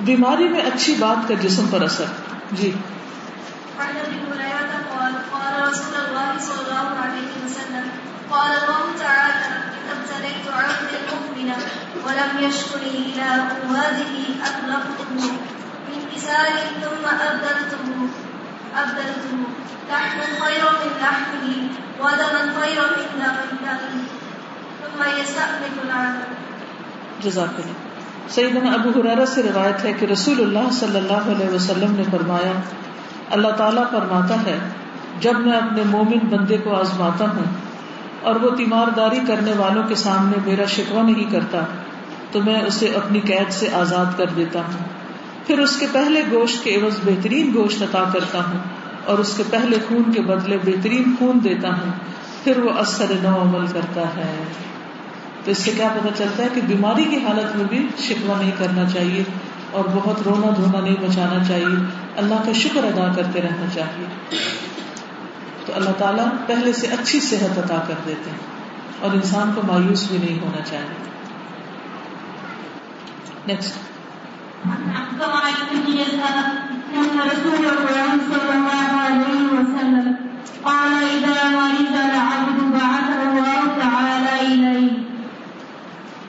بیماری 0.00 0.48
میں 0.48 0.60
اچھی 0.60 0.94
بات 0.98 1.28
کا 1.28 1.34
جسم 1.40 1.66
پر 1.70 1.82
اثر۔ 1.82 2.04
جی۔ 2.52 2.72
قال 8.30 8.52
الله 8.52 8.92
تعالى 8.98 9.50
ولم 12.04 12.44
إلى 12.82 13.30
هذه 13.70 14.32
من 14.34 14.80
ثم 16.80 17.06
أبدلته 17.06 18.06
أبدلته، 18.74 19.36
لحم 19.88 20.18
من 20.18 20.98
لحمه 21.00 21.59
ودما 22.00 22.64
ثم 24.80 25.02
يستأنف 25.20 25.84
جزاک 27.20 27.60
اللہ 27.60 28.28
سیدنا 28.28 28.72
ابو 28.72 29.00
حرارہ 29.00 29.24
سے 29.24 29.42
روایت 29.42 29.84
ہے 29.84 29.92
کہ 29.92 30.06
رسول 30.06 30.40
اللہ 30.40 30.70
صلی 30.72 30.96
اللہ 30.96 31.30
علیہ 31.30 31.54
وسلم 31.54 31.94
نے 31.96 32.02
فرمایا، 32.10 32.52
اللہ 33.30 33.48
تعالیٰ 33.48 33.90
فرماتا 33.90 34.34
ہے، 34.34 34.58
جب 35.20 35.40
میں 35.40 35.52
اپنے 35.52 35.82
مومن 35.86 36.18
بندے 36.18 36.56
کو 36.56 36.76
آزماتا 36.76 37.24
ہوں 37.24 37.44
اور 38.22 38.36
وہ 38.36 38.56
تیمارداری 38.56 39.20
کرنے 39.26 39.52
والوں 39.52 39.82
کے 39.88 39.94
سامنے 39.94 40.36
میرا 40.44 40.64
شکوہ 40.64 41.02
نہیں 41.02 41.30
کرتا، 41.30 41.58
تو 42.32 42.42
میں 42.42 42.62
اسے 42.62 42.86
اپنی 42.86 43.20
قید 43.20 43.52
سے 43.52 43.68
آزاد 43.72 44.18
کر 44.18 44.26
دیتا 44.26 44.58
ہوں۔ 44.58 44.88
پھر 45.46 45.58
اس 45.58 45.76
کے 45.76 45.86
پہلے 45.92 46.22
گوشت 46.32 46.64
کے 46.64 46.76
عوض 46.76 46.96
بہترین 47.04 47.50
گوشت 47.54 47.82
عطا 47.82 48.04
کرتا 48.12 48.38
ہوں۔ 48.38 48.79
اور 49.04 49.18
اس 49.18 49.34
کے 49.36 49.42
پہلے 49.50 49.76
خون 49.88 50.12
کے 50.12 50.20
بدلے 50.20 50.58
بہترین 50.64 51.14
خون 51.18 51.38
دیتا 51.44 51.68
ہوں، 51.68 51.92
پھر 52.44 52.58
وہ 52.58 52.70
اثر 52.70 53.04
نو 53.22 53.42
عمل 53.42 53.66
کرتا 53.66 54.00
ہے۔ 54.00 54.44
تو 55.44 55.50
اس 55.50 55.58
سے 55.58 55.70
کیا 55.76 55.88
پتا 55.88 56.08
چلتا 56.16 56.42
ہے 56.42 56.48
کہ 56.54 56.60
بیماری 56.60 57.04
کی 57.04 57.16
حالت 57.16 57.56
میں 57.56 57.64
بھی 57.64 57.86
شکوہ 57.98 58.38
نہیں 58.38 58.50
کرنا 58.58 58.90
چاہیے 58.90 59.24
اور 59.70 59.84
بہت 59.84 60.22
رونا 60.22 60.50
دھونا 60.56 60.80
نہیں 60.80 60.96
مچانا 61.00 61.44
چاہیے۔ 61.44 61.84
اللہ 62.16 62.34
کا 62.46 62.52
شکر 62.52 62.84
ادا 62.84 63.12
کرتے 63.16 63.42
رہنا 63.42 63.66
چاہیے۔ 63.74 64.36
تو 65.66 65.72
اللہ 65.76 65.90
تعالیٰ 65.98 66.26
پہلے 66.46 66.72
سے 66.72 66.86
اچھی 66.86 67.20
صحت 67.20 67.58
عطا 67.58 67.82
کر 67.88 67.94
دیتے 68.06 68.30
ہیں 68.30 68.38
اور 69.00 69.10
انسان 69.14 69.52
کو 69.54 69.62
مایوس 69.66 70.08
بھی 70.08 70.18
نہیں 70.18 70.40
ہونا 70.40 70.64
چاہیے۔ 70.64 71.10
نیکسٹ 73.46 73.89
رسول 77.26 77.64
الله 77.76 78.10
صلى 78.30 78.52
الله 78.58 78.88
عليه 79.06 79.40
وسلم 79.56 80.16
قال 80.64 80.92
إذا 81.16 81.38
مرض 81.58 81.94
العبد 82.08 82.58
بعث 82.74 83.08
الله 83.26 83.60
تعالى 83.80 84.32
إليه 84.46 84.92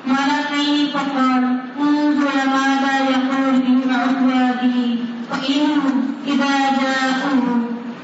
ملكين 0.08 0.88
فقال 0.94 1.44
انظر 1.80 2.36
ماذا 2.58 2.96
يقول 3.14 3.54
في 3.66 3.94
عباده 3.94 4.78
فإنه 5.32 5.84
إذا 6.28 6.56
جاءه 6.82 7.44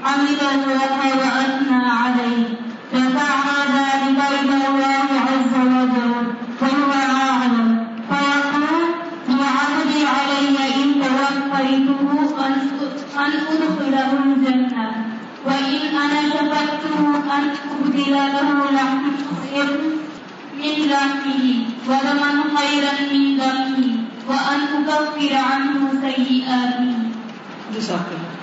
حمد 0.03 0.41
الله 0.53 0.99
وأثنى 1.21 1.81
عليه 2.01 2.47
رفع 2.93 3.33
ذلك 3.77 4.19
إلى 4.41 4.55
الله 4.69 5.09
عز 5.29 5.53
وجل 5.55 6.27
وهو 6.61 6.91
أعلم 6.93 7.87
فيقول 8.09 8.83
لعبدي 9.29 10.05
علي 10.15 10.83
إن 10.83 10.93
توفيته 11.01 12.45
أن 12.47 12.77
أن 13.17 13.31
أدخله 13.33 14.11
الجنة 14.23 15.05
وإن 15.45 15.97
أنا 16.03 16.21
شفقته 16.29 16.99
أن 17.37 17.43
أبدل 17.71 18.11
له 18.11 18.71
لحم 18.71 19.03
خير 19.51 19.69
من 20.57 20.89
لحمه 20.89 21.45
ودما 21.87 22.31
خيرا 22.57 22.93
من 23.11 23.37
دمه 23.37 23.95
وأن 24.29 24.61
أكفر 24.87 25.35
عنه 25.35 26.01
سيئاته 26.01 26.93
جزاک 27.73 28.11
اللہ 28.13 28.35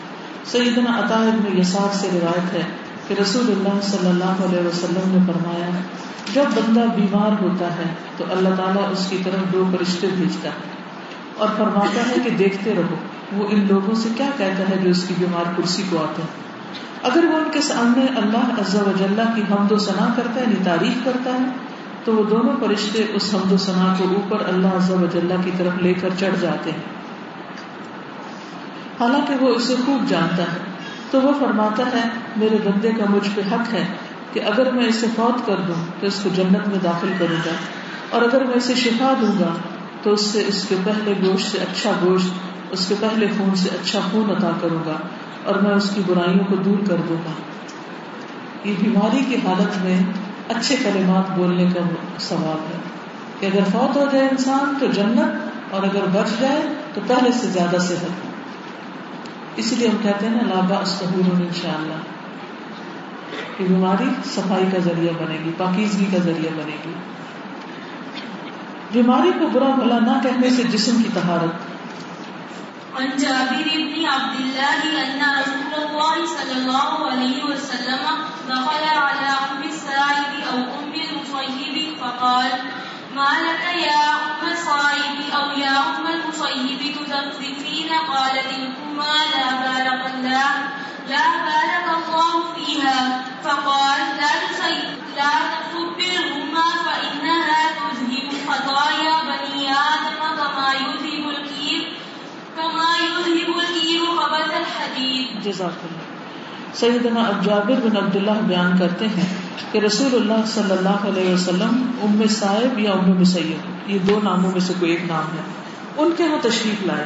سیدنا 0.54 0.99
عطا 0.99 1.14
ابن 1.14 1.58
یسار 1.58 1.94
سے 1.94 2.08
روایت 2.12 2.52
ہے 2.54 2.62
کہ 3.08 3.14
رسول 3.23 3.46
اللہ 3.49 3.80
صلی 3.82 4.08
اللہ 4.08 4.42
علیہ 4.44 4.66
وسلم 4.66 5.06
نے 5.06 5.32
فرمایا، 5.32 5.70
جب 6.34 6.44
بندہ 6.54 6.84
بیمار 6.94 7.42
ہوتا 7.42 7.66
ہے 7.66 7.94
تو 8.16 8.25
اللہ 8.30 8.54
تعالیٰ 8.56 8.84
اس 8.92 9.06
کی 9.11 9.18
طرف 9.25 9.52
دو 9.52 9.64
فرشتے 9.73 10.06
بھیجتا 10.14 10.49
ہے 10.49 10.70
اور 11.37 11.49
فرماتا 11.56 12.08
ہے 12.11 12.14
کہ 12.25 12.30
دیکھتے 12.30 12.75
رہو، 12.75 12.96
وہ 13.32 13.49
ان 13.50 13.66
لوگوں 13.68 13.94
سے 13.94 14.08
کیا 14.16 14.30
کہتا 14.37 14.68
ہے 14.68 14.76
جو 14.82 14.90
اس 14.90 15.04
کی 15.08 15.14
بیمار 15.18 15.52
کرسی 15.56 15.82
کو 15.90 15.99
آتے 15.99 16.23
ہیں؟ 16.23 16.32
اگر 17.02 17.25
وہ 17.25 17.37
ان 17.37 17.50
کے 17.52 17.61
سامنے 17.61 18.06
اللہ 18.16 18.61
عز 18.61 18.75
و 18.75 18.92
جلہ 18.99 19.28
کی 19.34 19.42
حمد 19.50 19.73
و 19.73 19.78
ثنا 19.78 20.08
کرتا 20.16 20.34
ہے 20.34 20.40
یعنی 20.40 20.64
تعریف 20.64 21.04
کرتا 21.04 21.30
ہے، 21.30 21.46
تو 22.04 22.14
وہ 22.14 22.25
دونوں 22.30 22.56
فرشتے 22.61 23.04
اس 23.14 23.34
حمد 23.34 23.52
و 23.52 23.56
ثنا 23.56 23.94
کو 23.99 24.04
اوپر 24.04 24.49
اللہ 24.49 24.82
عز 24.82 24.90
و 24.90 25.06
جلہ 25.12 25.44
کی 25.44 25.50
طرف 25.58 25.82
لے 25.82 25.94
کر 25.94 26.20
چڑھ 26.20 26.40
جاتے 26.40 26.70
ہیں۔ 26.70 26.93
حالانکہ 29.04 29.44
وہ 29.44 29.49
اسے 29.49 29.75
خوب 29.87 30.08
جانتا 30.08 30.42
ہے۔ 30.42 30.58
تو 31.11 31.20
وہ 31.20 31.32
فرماتا 31.38 31.82
ہے، 31.87 32.08
میرے 32.37 32.56
بندے 32.64 32.90
کا 32.99 33.04
مجھ 33.11 33.28
پہ 33.34 33.40
حق 33.52 33.75
ہے 33.75 33.87
کہ 34.32 34.40
اگر 34.40 34.70
میں 34.70 34.84
اسے 34.84 35.06
فوت 35.16 35.46
کر 35.46 35.56
دوں 35.68 35.75
تو 36.00 36.06
اس 36.06 36.20
کو 36.23 36.30
جنت 36.34 36.68
میں 36.68 36.78
داخل 36.84 37.12
کروں 37.18 37.37
گا۔ 37.46 37.50
اور 38.11 38.23
اگر 38.23 38.44
میں 38.44 38.54
اسے 38.54 38.75
شفا 38.75 39.12
دوں 39.20 39.38
گا 39.40 39.49
تو 40.02 40.12
اس 40.12 40.20
سے 40.20 40.44
اس 40.46 40.66
کے 40.68 40.75
پہلے 40.84 41.12
گوشت 41.26 41.52
سے 41.52 41.58
اچھا 41.58 41.90
گوشت، 42.02 42.30
اس 42.70 42.87
کے 42.88 42.94
پہلے 43.00 43.26
خون 43.38 43.54
سے 43.54 43.68
اچھا 43.68 44.00
خون 44.11 44.30
عطا 44.30 44.50
کروں 44.61 44.82
گا 44.87 44.92
اور 45.44 45.54
میں 45.54 45.70
اس 45.70 45.90
کی 45.94 46.00
برائیوں 46.06 46.44
کو 46.44 46.56
دور 46.56 46.78
کر 46.88 46.96
دوں 47.08 47.16
گا۔ 47.16 47.30
یہ 48.64 48.75
بیماری 48.80 49.25
کی 49.28 49.37
حالت 49.37 49.84
میں 49.84 50.00
اچھے 50.49 50.76
کلمات 50.76 51.38
بولنے 51.38 51.64
کا 51.64 51.80
ثواب 52.20 52.75
ہے۔ 52.75 52.80
کہ 53.40 53.46
اگر 53.46 53.64
فوت 53.73 53.96
ہو 53.96 54.04
جائے 54.12 54.28
انسان 54.28 54.75
تو 54.80 54.87
جنت، 54.87 55.49
اور 55.75 55.82
اگر 55.82 56.00
بچ 56.12 56.40
جائے 56.40 56.62
تو 56.94 57.00
پہلے 57.06 57.32
سے 57.32 57.46
زیادہ 57.46 57.76
صحت۔ 57.76 58.34
اسی 59.56 59.76
لیے 59.76 59.88
ہم 59.88 59.96
کہتے 60.02 60.28
ہیں 60.28 60.37
نا 60.37 60.54
لابا 60.54 60.78
استحور 60.78 61.30
ان 61.30 61.49
شاء 61.62 61.75
اللہ. 61.75 62.02
کہ 63.56 63.64
بیماری 63.64 64.04
صفائی 64.25 64.64
کا 64.73 64.78
ذریعہ 64.78 65.12
بنے 65.23 65.38
گی، 65.44 65.50
پاکیزگی 65.58 66.06
کا 66.12 66.18
ذریعہ 66.18 66.50
بنے 66.56 66.76
گی. 66.84 66.92
بیماری 68.92 69.30
کو 69.38 69.49
برا 69.49 69.75
بھلا 69.75 69.99
نہ 69.99 70.20
کہنے 70.23 70.50
سے 70.50 70.62
جسم 70.62 71.02
کی 71.02 71.08
طہارت. 71.14 71.75
عن 72.99 73.06
جابر 73.16 73.68
بن 73.75 74.06
عبد 74.06 74.40
الله 74.40 74.84
أن 74.99 75.23
رسول 75.38 75.75
الله 75.75 76.26
صلى 76.26 76.52
الله 76.52 77.11
عليه 77.11 77.44
وسلم 77.44 78.23
دخل 78.49 78.88
على 78.96 79.28
أم 79.28 79.62
السائب 79.62 80.44
أو 80.52 80.58
أم 80.58 80.92
المصيب 80.92 81.94
فقال، 82.00 82.50
ما 83.14 83.32
لك 83.40 83.87
يا 83.87 84.11
أم 84.12 84.49
الصائب 84.52 85.34
أو 85.34 85.58
يا 85.58 85.76
أم 85.76 86.06
المصيب 86.06 86.94
تزففين 87.06 87.88
قالت 88.08 88.68
الكما 88.94 89.36
لا 89.36 89.50
بارك 89.50 90.10
الله؟ 90.14 90.50
لا 91.08 91.26
بارك 91.46 91.86
الله 91.94 92.54
فيها. 92.54 93.22
فقال، 93.42 94.00
لا 94.16 94.34
تصيب 94.44 94.94
لا 95.14 95.32
تصبرهما 95.72 96.68
فإنها 96.84 97.62
تذهب 97.78 98.32
خطايا 98.46 99.22
بني 99.26 99.66
آدم 99.66 100.36
كما 100.36 100.72
يذهب 100.74 101.28
الكير 101.28 101.80
كما 102.56 102.88
يذهب 103.02 103.58
الكير 103.58 104.18
خبث 104.18 104.50
الحديد. 104.50 105.42
جزاک 105.42 105.78
اللہ. 105.82 106.24
سیدنا 106.74 107.20
اب 107.20 107.44
جابر 107.44 107.74
بن 107.84 107.96
عبداللہ 107.96 108.30
بیان 108.30 108.78
کرتے 108.78 109.08
ہیں 109.08 109.34
کہ 109.72 109.78
رسول 109.78 110.14
اللہ 110.14 110.46
صلی 110.46 110.72
اللہ 110.72 111.08
علیہ 111.08 111.34
وسلم، 111.34 111.90
ام 112.02 112.22
صاحب 112.30 112.78
یا 112.78 112.92
ام 112.92 113.20
مسیب 113.20 113.90
یہ 113.90 113.98
دو 113.98 114.20
ناموں 114.22 114.50
میں 114.50 114.60
سے 114.60 114.72
کوئی 114.80 114.90
ایک 114.90 115.04
نام 115.04 115.24
ہے، 115.24 115.42
ان 115.96 116.14
کے 116.16 116.24
یہاں 116.24 116.38
تشریف 116.42 116.86
لائے۔ 116.86 117.04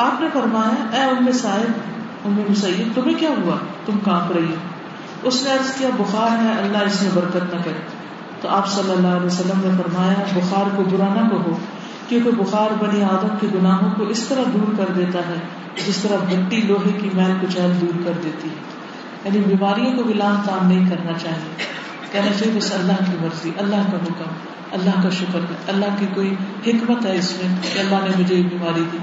آپ 0.00 0.20
نے 0.20 0.26
فرمایا، 0.32 0.96
اے 0.96 1.10
ام 1.10 1.32
صاحب 1.32 1.72
ام 2.24 2.42
مسیب، 2.50 2.92
تمہیں 2.94 3.18
کیا 3.18 3.28
ہوا؟ 3.28 3.56
تم 3.86 3.98
کانپ 4.04 4.32
رہی 4.32 4.44
ہو. 4.44 4.54
اس 5.22 5.42
نے 5.42 5.50
عرض 5.50 5.74
کیا، 5.74 5.88
بخار 5.96 6.44
ہے، 6.44 6.62
اللہ 6.62 6.78
اس 6.78 7.02
میں 7.02 7.10
برکت 7.14 7.54
نہ 7.54 7.62
کرے. 7.64 8.00
تو 8.40 8.48
آپ 8.48 8.68
صلی 8.68 8.92
اللہ 8.92 9.08
علیہ 9.08 9.26
وسلم 9.26 9.60
نے 9.64 9.82
فرمایا، 9.82 10.14
بخار 10.34 10.76
کو 10.76 10.82
برا 10.82 11.14
نہ 11.14 11.28
کہو، 11.28 11.56
کیونکہ 12.08 12.30
بخار 12.30 12.84
بنی 12.84 13.02
آدم 13.02 13.28
کے 13.40 13.46
گناہوں 13.54 13.90
کو 13.90 14.04
اس 14.04 14.24
طرح 14.24 14.40
دور 14.54 14.74
کر 14.76 14.92
دیتا 14.96 15.18
ہے، 15.18 15.34
جس 15.86 15.96
طرح 15.96 16.16
مٹی 16.16 16.62
لوہے 16.62 16.92
کی 16.92 17.10
میل 17.14 17.32
کچیل 17.40 17.72
دور 17.80 18.02
کر 18.04 18.12
دیتی 18.24 18.48
ہے۔ 18.48 18.54
یعنی 19.24 19.38
بیماریوں 19.38 19.92
کو 19.92 20.02
بھی 20.02 20.14
لام 20.14 20.36
تام 20.44 20.68
نہیں 20.68 20.90
کرنا 20.90 21.12
چاہیے۔ 21.18 21.62
کہنا 22.12 22.32
چاہیے 22.38 22.58
بس 22.58 22.74
اللہ 22.74 23.10
کی 23.10 23.16
مرضی، 23.20 23.50
اللہ 23.58 23.76
کا 23.76 23.96
حکم، 23.96 24.30
اللہ 24.72 25.02
کا 25.02 25.10
شکر 25.10 25.38
ہے 25.38 25.56
اللہ 25.68 25.96
کی 25.98 26.06
کوئی 26.14 26.34
حکمت 26.66 27.06
ہے 27.06 27.16
اس 27.16 27.38
میں 27.42 27.56
کہ 27.74 27.78
اللہ 27.78 27.94
نے 27.94 28.22
مجھے 28.22 28.34
یہ 28.34 28.42
بیماری 28.42 28.84
دی۔ 28.92 28.98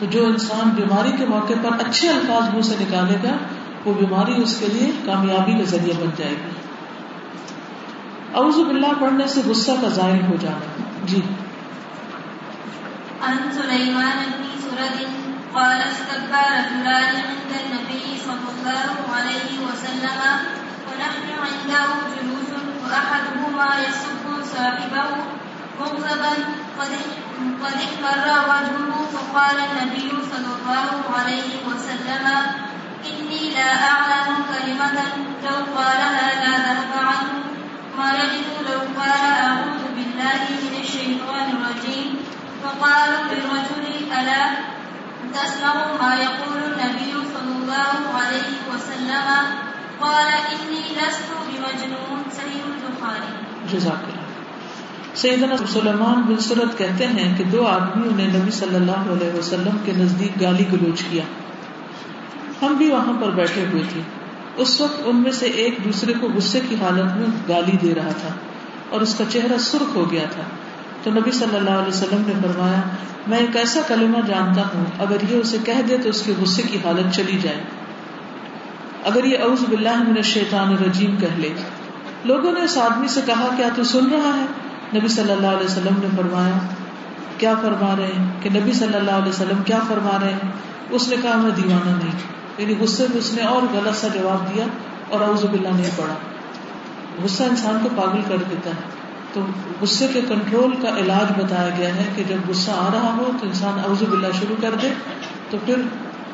تو 0.00 0.06
جو 0.06 0.26
انسان 0.26 0.70
بیماری 0.70 1.12
کے 1.18 1.26
موقع 1.26 1.52
پر 1.62 1.86
اچھے 1.86 2.08
الفاظ 2.08 2.54
منہ 2.54 2.60
سے 2.60 2.74
نکالے 2.80 3.16
گا، 3.24 3.36
وہ 3.84 3.94
بیماری 3.94 4.42
اس 4.42 4.56
کے 4.60 4.66
لیے 4.66 4.90
کامیابی 5.04 5.52
کا 5.52 5.64
ذریعہ 5.64 6.00
بن 6.00 6.10
جائے 6.16 6.32
گی۔ 6.32 6.50
اعوذ 8.34 8.54
باللہ، 8.54 9.00
پڑھنے 9.00 9.26
سے 9.26 9.40
غصہ 9.46 9.72
کا 9.82 9.88
ظاہر 9.88 10.22
ہو 10.28 10.36
جانا۔ 10.40 10.82
جی۔ 11.04 11.20
عن 13.22 13.36
سليمان 13.52 14.18
بن 14.18 14.60
سرد 14.60 15.04
قال 15.52 15.76
استكبر 15.76 16.52
رجلان 16.52 17.16
عند 17.16 17.52
النبي 17.52 18.16
صلى 18.24 18.50
الله 18.50 19.16
عليه 19.16 19.60
وسلم 19.60 20.36
ونحن 20.86 21.32
عنده 21.40 22.08
جلوس 22.16 22.52
وأحدهما 22.82 23.80
يسب 23.88 24.28
صاحبه 24.56 25.39
مغضبا 25.80 26.32
قد 26.78 26.92
احمر 27.86 28.26
وجهه 28.50 28.92
فقال 29.14 29.56
النبي 29.68 30.10
صلى 30.32 30.50
الله 30.56 30.92
عليه 31.18 31.50
وسلم، 31.68 32.26
إني 33.10 33.42
لا 33.56 33.70
أعلم 33.92 34.28
كلمة 34.50 34.98
لو 35.44 35.58
قالها 35.76 36.26
لا 36.42 36.54
ذهب 36.66 36.92
عنه 37.08 37.32
ما 37.98 38.08
يجد 38.20 38.48
لو 38.68 38.80
قال 39.00 39.24
أعوذ 39.46 39.82
بالله 39.96 40.42
من 40.64 40.74
الشيطان 40.84 41.46
الرجيم. 41.56 42.10
فقالوا 42.62 43.22
للرجل، 43.32 43.84
ألا 44.18 44.44
تسمع 45.34 45.74
ما 46.02 46.12
يقول 46.26 46.58
النبي 46.70 47.12
صلى 47.34 47.52
الله 47.58 48.00
عليه 48.20 48.52
وسلم؟ 48.70 49.28
قال 50.00 50.28
إني 50.54 50.82
لست 50.96 51.28
بمجنون. 51.46 52.20
صحيح 52.36 52.62
البخاري 52.72 53.32
جزاک 53.72 54.04
اللہ. 54.08 54.19
سیدنا 55.14 55.56
سلیمان 55.72 56.22
بن 56.22 56.38
سرت 56.38 56.78
کہتے 56.78 57.06
ہیں 57.06 57.38
کہ 57.38 57.44
دو 57.44 57.66
آدمیوں 57.66 58.16
نے 58.16 58.26
نبی 58.26 58.50
صلی 58.50 58.74
اللہ 58.74 59.12
علیہ 59.12 59.38
وسلم 59.38 59.76
کے 59.84 59.92
نزدیک 59.96 60.40
گالی 60.40 60.64
گلوچ 60.72 61.02
کیا۔ 61.10 61.22
ہم 62.62 62.74
بھی 62.74 62.90
وہاں 62.90 63.12
پر 63.20 63.30
بیٹھے 63.30 63.64
ہوئے 63.72 63.82
تھے۔ 63.92 64.00
اس 64.56 64.80
وقت 64.80 65.00
ان 65.04 65.16
میں 65.16 65.30
سے 65.30 65.46
ایک 65.46 65.78
دوسرے 65.84 66.12
کو 66.20 66.28
غصے 66.34 66.60
کی 66.68 66.74
حالت 66.74 67.16
میں 67.16 67.26
گالی 67.48 67.76
دے 67.76 67.94
رہا 67.94 68.12
تھا 68.20 68.28
اور 68.90 69.00
اس 69.00 69.14
کا 69.18 69.24
چہرہ 69.28 69.58
سرخ 69.58 69.96
ہو 69.96 70.10
گیا 70.10 70.24
تھا۔ 70.30 70.42
تو 71.02 71.10
نبی 71.10 71.30
صلی 71.30 71.56
اللہ 71.56 71.70
علیہ 71.70 71.88
وسلم 71.88 72.22
نے 72.26 72.32
فرمایا، 72.42 72.80
میں 73.26 73.38
ایک 73.38 73.56
ایسا 73.56 73.80
کلمہ 73.88 74.18
جانتا 74.26 74.62
ہوں، 74.74 74.84
اگر 74.98 75.16
یہ 75.30 75.36
اسے 75.36 75.56
کہہ 75.64 75.82
دے 75.88 75.98
تو 75.98 76.08
اس 76.08 76.22
کے 76.22 76.32
غصے 76.40 76.62
کی 76.62 76.78
حالت 76.84 77.14
چلی 77.14 77.38
جائے۔ 77.42 77.60
اگر 79.04 79.24
یہ 79.24 79.38
اعوذ 79.38 79.64
باللہ 79.64 80.02
من 80.02 80.14
الشیطان 80.16 80.68
الرجیم 80.68 81.16
کہہ 81.16 81.36
لے۔ 81.36 81.48
لوگوں 82.24 82.52
نے 82.52 82.60
اس 82.60 82.78
آدمی 82.78 83.08
سے 83.08 83.20
کہا، 83.26 83.48
کیا 83.56 83.68
تو 83.76 83.84
سن 83.84 84.06
رہا 84.06 84.36
ہے؟ 84.36 84.69
نبی 84.94 85.08
صلی 85.08 85.32
اللہ 85.32 85.46
علیہ 85.46 85.66
وسلم 85.66 85.94
نے 85.98 86.06
فرمایا، 86.16 86.58
کیا 87.38 87.54
فرما 87.62 87.94
رہے 87.98 88.06
ہیں؟ 88.06 88.32
کہ 88.40 88.50
نبی 88.50 88.72
صلی 88.72 88.94
اللہ 88.94 89.10
علیہ 89.10 89.28
وسلم 89.28 89.62
کیا 89.62 89.78
فرما 89.88 90.18
رہے 90.22 90.32
ہیں؟ 90.32 90.52
اس 90.90 91.08
نے 91.08 91.16
کہا، 91.22 91.36
میں 91.36 91.50
دیوانہ 91.50 91.96
نہیں۔ 91.96 92.18
یعنی 92.58 92.74
غصے 92.80 93.06
میں 93.10 93.18
اس 93.18 93.34
نے 93.34 93.42
اور 93.42 93.62
غلط 93.72 93.96
سا 93.96 94.08
جواب 94.08 94.54
دیا 94.54 94.64
اور 95.08 95.20
اعوذ 95.20 95.44
باللہ 95.44 95.68
نہیں 95.68 95.90
پڑھا۔ 95.96 96.14
غصہ 97.24 97.42
انسان 97.42 97.78
کو 97.82 97.88
پاگل 97.96 98.20
کر 98.28 98.36
دیتا 98.50 98.70
ہے۔ 98.70 99.00
تو 99.32 99.40
غصے 99.80 100.06
کے 100.12 100.20
کنٹرول 100.28 100.70
کا 100.82 100.88
علاج 100.88 101.40
بتایا 101.40 101.68
گیا 101.78 101.96
ہے 101.96 102.04
کہ 102.16 102.22
جب 102.28 102.36
غصہ 102.48 102.70
آ 102.70 102.88
رہا 102.94 103.16
ہو 103.16 103.30
تو 103.40 103.46
انسان 103.46 103.78
اعوذ 103.78 104.02
باللہ 104.02 104.26
شروع 104.40 104.56
کر 104.60 104.74
دے، 104.82 104.88
تو 105.50 105.56
پھر 105.64 105.74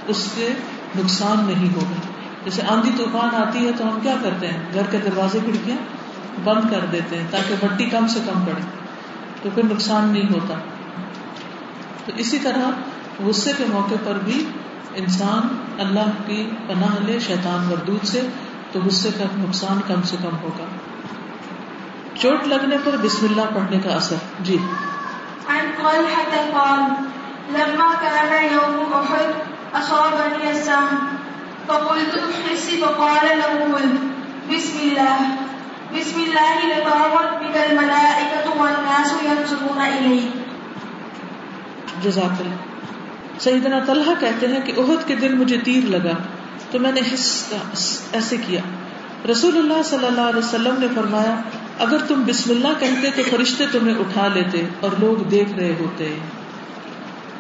اس 0.06 0.16
سے 0.16 0.52
نقصان 0.98 1.44
نہیں 1.46 1.74
ہوگا۔ 1.74 2.00
جیسے 2.44 2.62
آندھی 2.68 2.90
طوفان 2.96 3.36
آتی 3.36 3.66
ہے 3.66 3.70
تو 3.76 3.84
ہم 3.84 3.98
کیا 4.02 4.14
کرتے 4.22 4.46
ہیں؟ 4.46 4.62
گھر 4.74 4.82
کے 4.90 4.98
دروازے 4.98 5.38
کھڑکیاں 5.44 5.76
بند 6.44 6.70
کر 6.70 6.80
دیتے 6.92 7.16
ہیں 7.16 7.26
تاکہ 7.30 7.54
مٹی 7.64 7.84
کم 7.84 8.06
سے 8.06 8.20
کم 8.26 8.44
پڑے 8.44 8.62
تو 9.42 9.48
پھر 9.54 9.62
نقصان 9.64 10.08
نہیں 10.08 10.34
ہوتا۔ 10.34 10.54
تو 12.06 12.12
اسی 12.16 12.38
طرح 12.38 12.70
غصے 13.26 13.52
کے 13.58 13.64
موقع 13.68 13.94
پر 14.04 14.12
بھی 14.24 14.44
انسان 14.94 15.56
اللہ 15.78 16.10
کی 16.26 16.50
پناہ 16.66 17.02
لے، 17.04 17.18
شیطان 17.20 17.66
مردود 17.70 18.06
سے، 18.06 18.20
تو 18.72 18.80
غصے 18.80 19.08
کا 19.18 19.24
نقصان 19.34 19.80
کم 19.86 20.02
سے 20.02 20.16
کم 20.22 20.36
ہوگا۔ 20.42 20.64
چوٹ 22.14 22.46
لگنے 22.46 22.76
پر 22.84 22.96
بسم 23.02 23.26
اللہ 23.30 23.54
پڑھنے 23.54 23.80
کا 23.84 23.90
اثر۔ 23.90 24.16
جی۔ 24.40 24.56
لما 27.50 27.92
كان 28.02 28.44
يوم 28.52 28.92
أحد 28.92 29.32
أصابني 29.82 30.48
السهم، 30.48 31.16
فقلت 31.66 32.18
احس 32.18 32.70
فقال 32.80 33.26
له 33.26 33.76
بسم 34.48 34.78
الله. 34.82 35.45
بسم 35.94 36.20
الله 36.20 36.68
لطارت 36.68 37.42
بك 37.42 37.56
الملائكة 37.56 38.60
والناس 38.60 39.12
ينظرون 39.22 39.80
إليك 39.80 40.30
جزاک 42.02 42.40
اللہ 42.40 43.40
سیدنا 43.40 43.78
طلحہ 43.86 44.14
کہتے 44.20 44.46
ہیں 44.46 44.60
کہ 44.60 44.72
عہد 44.80 45.08
کے 45.08 45.16
دن 45.16 45.38
مجھے 45.38 45.56
تیر 45.64 45.88
لگا 45.88 46.12
تو 46.70 46.78
میں 46.78 46.92
نے 46.92 47.00
حس 47.14 47.52
ایسے 48.12 48.36
کیا۔ 48.46 48.60
رسول 49.30 49.56
اللہ 49.56 49.82
صلی 49.84 50.06
اللہ 50.06 50.20
علیہ 50.20 50.38
وسلم 50.38 50.74
نے 50.78 50.86
فرمایا، 50.94 51.36
اگر 51.78 51.98
تم 52.08 52.22
بسم 52.26 52.50
اللہ 52.50 52.68
کہتے 52.78 53.10
تو 53.16 53.22
فرشتے 53.30 53.64
تمہیں 53.72 53.98
اٹھا 53.98 54.28
لیتے 54.34 54.62
اور 54.80 54.90
لوگ 54.98 55.22
دیکھ 55.22 55.52
رہے 55.52 55.74
ہوتے۔ 55.80 56.18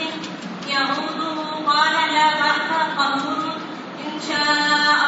يعوده 0.69 1.37
قال 1.67 1.93
لا 2.13 2.29
بأس 2.41 2.67
طهور 2.97 3.55
إن 4.07 4.19
شاء 4.27 4.51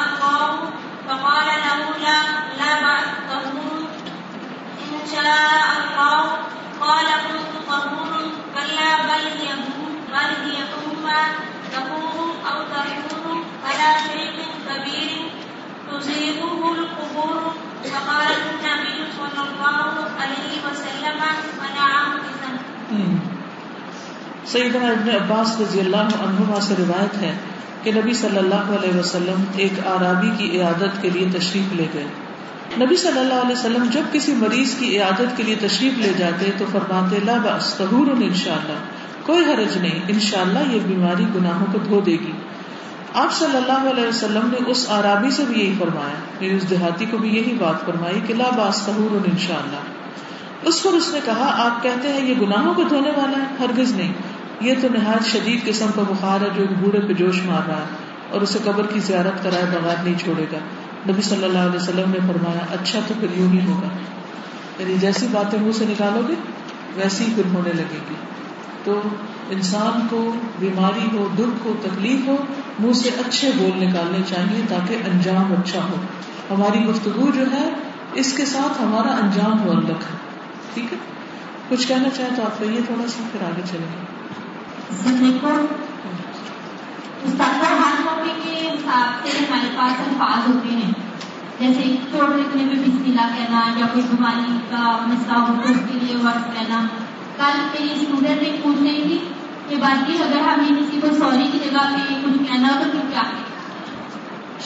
الله 0.03 0.59
فقال 1.07 1.47
له 1.65 1.79
لا 2.05 2.19
لا 2.59 2.71
بأس 2.85 3.07
طهور 3.29 3.81
إن 4.91 5.01
شاء 5.11 5.67
الله 5.79 6.21
قال 6.81 7.05
كنت 7.27 7.53
طهور 7.69 8.21
كلا 8.55 8.91
بل 9.09 9.25
يموت 9.49 9.95
بل 10.13 10.31
يقوم 10.59 11.09
تقوم 11.71 12.33
أو 12.51 12.63
تحوم 12.63 13.43
على 13.65 13.89
شيء 14.11 14.37
كبير 14.69 15.31
تصيبه 15.91 16.71
القبور 16.71 17.53
صلى 17.83 17.97
الله 17.97 19.93
عليه 20.21 20.53
وسلم 20.63 21.19
سیدنا 24.45 24.87
ابن 24.87 25.09
عباس 25.09 25.61
رضی 25.61 25.79
اللہ 25.79 26.15
عنہما 26.25 26.59
سے 26.59 26.73
روایت 26.77 27.21
ہے 27.21 27.31
کہ 27.83 27.91
نبی 27.91 28.13
صلی 28.13 28.37
اللہ 28.37 28.71
علیہ 28.77 28.99
وسلم 28.99 29.43
ایک 29.55 29.79
آرابی 29.87 30.31
کی 30.37 30.49
عیادت 30.57 31.01
کے 31.01 31.09
لیے 31.09 31.27
تشریف 31.37 31.73
لے 31.73 31.85
گئے۔ 31.93 32.07
نبی 32.77 32.95
صلی 32.95 33.19
اللہ 33.19 33.33
علیہ 33.33 33.57
وسلم 33.57 33.85
جب 33.91 34.03
کسی 34.11 34.33
مریض 34.33 34.75
کی 34.75 34.97
عیادت 34.97 35.37
کے 35.37 35.43
لیے 35.43 35.55
تشریف 35.61 35.93
لے 35.97 36.13
جاتے 36.17 36.51
تو 36.57 36.65
فرماتے، 36.71 37.19
لا 37.25 37.37
بس 37.43 37.81
ان 37.81 38.33
شاء 38.33 38.53
اللہ، 38.53 38.79
کوئی 39.25 39.45
حرج 39.45 39.77
نہیں، 39.77 39.99
ان 40.07 40.19
شاء 40.19 40.41
اللہ 40.41 40.71
یہ 40.71 40.79
بیماری 40.85 41.25
گناہوں 41.35 41.67
کو 41.71 41.77
دھو 41.77 42.01
دے 42.01 42.11
گی۔ 42.11 42.31
آپ 43.13 43.33
صلی 43.33 43.57
اللہ 43.57 43.89
علیہ 43.89 44.07
وسلم 44.07 44.49
نے 44.51 44.71
اس 44.71 44.85
آرابی 44.89 45.31
سے 45.31 45.43
بھی 45.47 45.59
یہی 45.59 45.73
فرمایا 45.79 46.45
یعنی 46.45 46.57
اس 46.57 46.69
دیہاتی 46.69 47.05
کو 47.11 47.17
بھی 47.17 47.29
یہی 47.29 47.53
بات 47.59 47.85
فرمائی 47.85 48.21
کہ 48.27 48.33
لا 48.33 48.49
باس 48.57 48.85
طہور 48.85 49.15
ان 49.15 49.37
شاء 49.37 49.55
اللہ 49.55 49.79
اس 50.63 50.83
پر 50.83 50.89
اس 50.89 51.09
نے 51.13 51.19
کہا، 51.25 51.65
آپ 51.65 51.83
کہتے 51.83 52.07
ہیں 52.07 52.29
یہ 52.29 52.33
گناہوں 52.41 52.73
کو 52.73 52.83
دھونے 52.83 53.09
والا 53.09 53.37
ہے، 53.37 53.45
ہرگز 53.59 53.91
نہیں۔ 53.91 54.13
یہ 54.61 54.73
تو 54.81 54.87
نہایت 54.93 55.25
شدید 55.25 55.65
قسم 55.65 55.85
کا 55.95 56.01
بخار 56.09 56.41
ہے 56.41 56.47
جو 56.55 56.63
بوڑھے 56.79 56.99
پہ 56.99 57.13
جوش 57.13 57.41
مار 57.45 57.67
رہا 57.67 57.77
ہے 57.77 57.85
اور 58.29 58.41
اسے 58.41 58.59
قبر 58.63 58.85
کی 58.85 58.99
زیارت 58.99 59.43
کرائے 59.43 59.65
بغیر 59.65 59.95
نہیں 60.03 60.19
چھوڑے 60.23 60.45
گا۔ 60.51 60.57
نبی 61.09 61.21
صلی 61.21 61.43
اللہ 61.43 61.57
علیہ 61.57 61.75
وسلم 61.75 62.11
نے 62.11 62.17
فرمایا 62.27 62.75
اچھا 62.81 62.99
تو 63.07 63.13
پھر 63.19 63.27
یوں 63.37 63.51
ہی 63.51 63.65
ہوگا۔ 63.65 63.87
یعنی 64.79 64.97
جیسی 64.97 65.27
باتیں 65.31 65.59
منہ 65.59 65.71
سے 65.71 65.85
نکالو 65.89 66.21
گے، 66.27 66.33
ویسی 66.95 67.25
ہی 67.25 67.31
پھر 67.35 67.43
ہونے 67.53 67.73
لگے 67.73 67.99
گی۔ 68.09 68.15
تو 68.83 69.01
انسان 69.49 70.07
کو 70.09 70.33
بیماری 70.59 71.17
ہو 71.17 71.27
دکھ 71.35 71.67
ہو 71.67 71.73
تکلیف 71.81 72.27
ہو، 72.27 72.35
منہ 72.79 72.93
سے 72.93 73.09
اچھے 73.09 73.51
بول 73.57 73.85
نکالنے 73.85 74.17
چاہیے 74.27 74.61
تاکہ 74.69 74.97
انجام 75.11 75.53
اچھا 75.53 75.79
ہو۔ 75.79 75.95
ہماری 76.49 76.85
گفتگو 76.85 77.31
جو 77.35 77.51
ہے، 77.51 77.69
اس 78.13 78.33
کے 78.33 78.45
ساتھ 78.45 78.81
ہمارا 78.81 79.11
انجام 79.11 79.51
معلق 79.51 79.89
ہے۔ 79.89 80.17
ٹھیک 80.73 80.93
ہے؟ 80.93 80.97
کچھ 81.69 81.87
کہنا 81.87 82.09
چاہیں 82.09 82.35
تو 82.35 82.43
آپ 82.43 82.59
کہیے 82.59 82.81
تھوڑا 82.85 83.07
سا، 83.07 83.23
پھر 83.31 83.45
آگے 83.45 83.61
چلیں 83.71 83.87
گے۔ 83.91 84.19
جی، 85.17 85.39
کے 89.23 89.29
ہمارے 89.29 89.69
پاس 89.77 89.93
الفاظ 89.99 90.47
ہوتے 90.47 90.69
ہیں۔ 90.69 90.91
جیسے 91.59 91.95
چوٹ 92.11 92.35
لکھنے 92.35 92.63
میں 92.63 92.75
بسم 92.75 93.03
اللہ 93.05 93.37
کہنا 93.37 93.61
یا 93.77 93.85
کوئی 93.93 94.05
بیماری 94.09 94.59
کا 94.69 94.97
مسئلہ 95.07 95.37
ہو 95.37 95.53
تو 95.63 95.71
اس 95.71 95.77
کے 95.77 95.99
لیے 95.99 96.15
ورڈ 96.15 96.53
کہنا۔ 96.53 96.87
کل 97.39 97.59
میری 97.73 97.91
اسٹوڈنٹ 97.91 98.41
ایک 98.41 98.63
پوچھ 98.63 98.81
رہی 98.83 99.01
تھی 99.01 99.17
کہ 99.69 99.75
باقی 99.75 100.13
اگر 100.23 100.39
ہمیں 100.39 100.81
کسی 100.81 100.99
کو 101.01 101.07
سوری 101.19 101.49
کی 101.51 101.59
جگہ 101.59 101.83
پہ 101.93 102.15
کچھ 102.23 102.37
کہنا 102.47 102.67
ہو 102.67 102.83
تو 102.83 102.89
پھر 102.91 103.09
کیا 103.09 103.23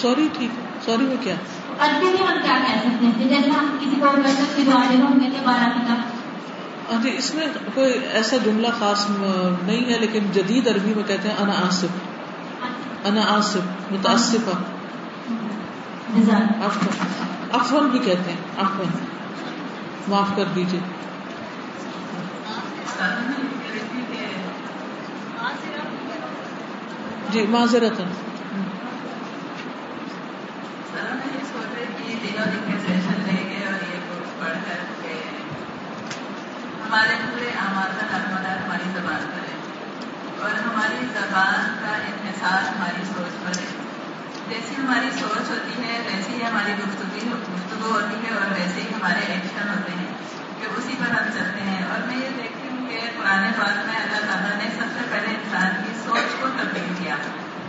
سوری 0.02 0.28
ٹھیک. 0.38 0.50
سوری 0.86 1.06
میں 1.06 1.18
کیا 1.22 1.34
عربی 1.80 2.06
میں 2.06 2.28
ہم 2.28 2.38
کیا 2.44 2.58
کہہ 2.68 2.80
سکتے 2.80 3.06
ہیں؟ 3.06 3.28
جیسے 3.30 3.50
ہم 3.50 3.78
کسی 3.80 3.96
کو 4.00 4.08
کی 4.56 4.64
دعا 4.64 4.82
دے 4.90 4.96
ہم 4.96 5.20
کہتے 5.20 5.38
بارہ 5.44 5.70
کتاب۔ 5.70 7.04
جی 7.04 7.12
اس 7.18 7.34
میں 7.36 7.48
کوئی 7.74 7.94
ایسا 8.12 8.38
جملہ 8.46 8.68
خاص 8.80 9.06
نہیں 9.10 9.94
ہے 9.94 10.00
لیکن 10.00 10.32
جدید 10.34 10.68
عربی 10.68 10.94
میں 10.94 11.04
کہتے 11.04 11.30
ہیں 11.30 11.36
انا 11.40 11.54
آصف۔ 11.68 13.06
انا 13.06 13.22
آصف 13.28 13.92
متاثفہ 13.92 14.58
افون 17.52 17.88
بھی 17.88 18.00
کہتے 18.00 18.32
ہیں 18.32 18.38
افون 18.58 18.88
معاف 20.08 20.36
کر 20.36 20.44
دیجیے 20.56 20.80
جی 27.30 27.46
معذرت 27.48 28.00
ہمارے 36.82 37.16
پورے 37.22 37.50
اعمال 37.60 37.92
کا 38.00 38.18
دار 38.44 38.58
ہماری 38.58 38.90
زبان 38.94 39.26
پر 39.32 39.44
ہے 39.44 39.56
اور 40.40 40.52
ہماری 40.60 41.06
زبان 41.14 41.74
کا 41.82 41.96
انحصار 41.96 42.62
ہماری 42.76 43.04
سوچ 43.06 43.44
پر 43.44 43.58
ہے 43.58 43.72
جیسی 44.50 44.76
ہماری 44.76 45.10
سوچ 45.20 45.50
ہوتی 45.50 45.84
ہے 45.84 46.00
ویسی 46.06 46.34
ہی 46.34 46.44
ہماری 46.44 46.72
گفتگو 46.72 47.36
گفتگو 47.56 47.92
ہوتی 47.92 48.26
ہے 48.26 48.34
اور 48.34 48.52
ویسے 48.52 48.82
ہی 48.82 48.88
ہمارے 48.94 49.26
ایکشن 49.26 49.70
ہوتے 49.70 49.92
ہیں 49.92 50.12
کہ 50.60 50.66
اسی 50.78 50.96
پر 51.00 51.12
ہم 51.12 51.32
چلتے 51.34 51.62
ہیں 51.62 51.86
اور 51.86 52.08
میں 52.08 52.18
یہ 52.18 52.30
دیکھتی 52.30 52.48
ہوں 52.48 52.53
کہ 52.94 53.10
پرانے 53.18 53.48
بات 53.58 53.86
میں 53.86 53.96
اللہ 53.96 54.32
تعالیٰ 54.32 54.58
نے 54.58 54.70
سب 54.70 54.86
سے 54.94 55.06
پہلے 55.12 55.28
انسان 55.28 55.84
کی 55.84 55.94
سوچ 56.06 56.42
کو 56.42 56.48
تبدیل 56.48 56.94
کیا۔ 57.04 57.16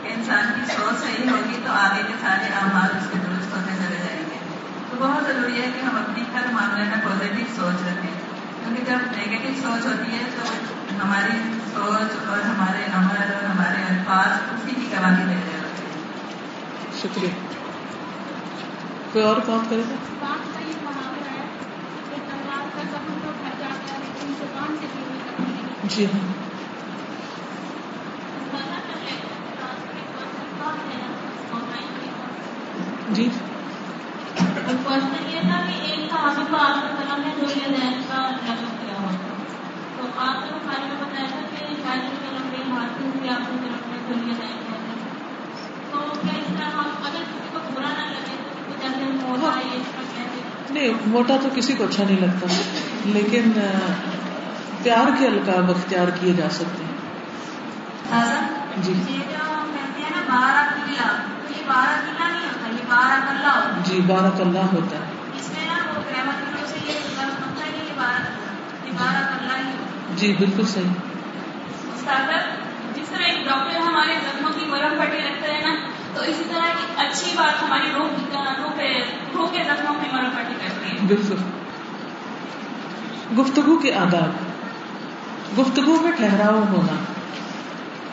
کہ 0.02 0.08
انسان 0.08 0.52
کی 0.54 0.72
سوچ 0.72 1.04
صحیح 1.04 1.30
ہوگی 1.30 1.60
تو 1.66 1.72
آگے 1.72 2.02
کے 2.06 2.12
سارے 2.20 2.44
اعمال 2.44 2.96
اس 2.96 3.06
کے 3.12 3.18
درست 3.18 3.56
ہوتے 3.56 3.70
چلے 3.87 3.96
جائیں 3.96 4.20
گے۔ 4.20 4.38
تو 4.90 4.96
بہت 5.00 5.24
ضروری 5.26 5.62
ہے 5.62 5.70
کہ 5.74 5.84
ہم 5.84 5.96
اپنی 5.96 6.24
ہر 6.34 6.52
معاملے 6.52 6.84
میں 6.84 7.04
پازیٹیو 7.04 7.46
سوچ 7.56 7.82
رکھیں۔ 7.87 8.20
کیونکہ 8.64 8.82
جب 8.84 8.98
نیگیٹو 9.16 9.60
سوچ 9.62 9.87
ہوتی 9.87 10.12
ہے 10.12 10.22
تو 10.37 10.48
ہماری 11.04 11.58
سوچ 11.74 12.28
اور 12.28 12.38
ہمارے 12.38 12.84
عمل 12.94 13.34
اور 13.34 13.44
ہمارے 13.44 13.82
الفاظ 13.88 14.54
اسی 14.54 14.74
کی 14.74 14.88
گواہی 14.92 15.16
دے 15.16 15.34
رہے 15.34 15.58
ہوتے 15.62 15.82
ہیں۔ 15.82 16.02
شکریہ۔ 17.02 17.30
کوئی 19.12 19.24
اور 19.24 19.37
بات 19.37 19.70
کرے 19.70 19.82
گا 19.90 20.24
جی 25.87 26.04
ہاں۔ 26.04 26.20
جی۔ 33.10 33.28
یہ 35.24 35.40
تھا 36.08 36.28
تو 39.96 40.04
آپ 40.18 40.37
بارے 40.64 40.84
میں 40.84 40.96
بتایا 41.00 41.26
تھا 41.26 41.40
کہ 41.50 41.60
آپ 41.87 42.00
کی 42.02 42.16
طرف 42.22 42.44
میں 42.46 42.62
تو 45.90 45.98
کیا 46.22 46.32
اس 46.32 46.48
طرح 46.48 46.80
اگر 46.80 47.22
کسی 47.22 47.48
کو 47.52 47.58
برا 47.74 47.88
نہ 47.88 48.04
لگے 48.10 48.37
تو 48.66 50.42
ہیں 50.66 50.72
نہیں 50.72 50.92
موٹا 51.07 51.37
تو 51.42 51.48
کسی 51.55 51.72
کو 51.72 51.85
اچھا 51.85 52.05
نہیں 52.05 52.20
لگتا 52.20 52.46
لیکن 53.05 53.53
پیار 54.83 55.11
کے 55.18 55.27
القاب 55.27 55.70
اختیار 55.70 56.09
کیے 56.20 56.33
جا 56.33 56.48
سکتے 56.50 56.85
ہیں۔ 56.85 56.92
جی۔ 58.83 58.92
ہیں 58.92 60.22
بارہ 60.27 60.64
بارہ 61.66 62.33
بارہ 62.88 63.83
جی 63.83 64.00
بارک 64.07 64.40
اللہ 64.40 64.72
ہوتا 64.72 64.96
ہے 64.96 65.12
بارہ 68.94 69.22
بارہ 69.29 69.61
جی 70.16 70.35
بالکل 70.38 70.66
صحیح۔ 70.66 70.92
جس 72.94 73.09
طرح 73.09 73.24
ایک 73.24 73.44
ڈاکٹر 73.44 73.81
ہمارے 73.81 74.14
زخموں 74.24 74.53
کی 74.59 74.66
مرم 74.66 75.00
پٹی 75.00 75.18
رکھتا 75.18 75.55
ہے 75.55 75.61
نا 75.61 75.73
تو 76.14 76.20
اسی 76.20 76.42
طرح 76.55 76.62
ایک 76.62 76.98
اچھی 76.98 77.33
بات 77.37 77.62
ہماری 77.62 77.88
روح 77.94 78.09
کی 78.09 78.24
روح 79.35 79.48
کے 79.53 79.62
زخموں 79.64 79.94
کی 80.00 80.16
مرم 80.16 80.31
پٹی 80.31 80.55
کرتی 80.55 80.90
ہے۔ 80.90 81.07
بالکل۔ 81.07 81.37
گفتگو 83.40 83.77
کے 83.77 83.94
آداب۔ 83.94 84.55
گفتگو 85.61 85.96
میں 86.03 86.12
ٹھہراؤ 86.12 86.62
ہونا۔ 86.72 86.96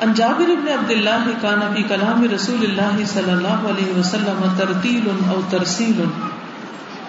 انجابر 0.02 0.50
ابن 0.50 0.80
عبد 0.80 0.92
اللہ 0.92 1.30
کا 1.42 1.56
نبی 1.56 1.84
کلام 1.84 2.28
رسول 2.36 2.60
اللہ 2.64 3.06
صلی 3.06 3.32
اللہ 3.32 3.48
علیہ 3.48 4.00
وسلم 4.00 4.54
ترتیل 4.58 5.08
او 5.30 5.42
ترسیل۔ 5.50 6.04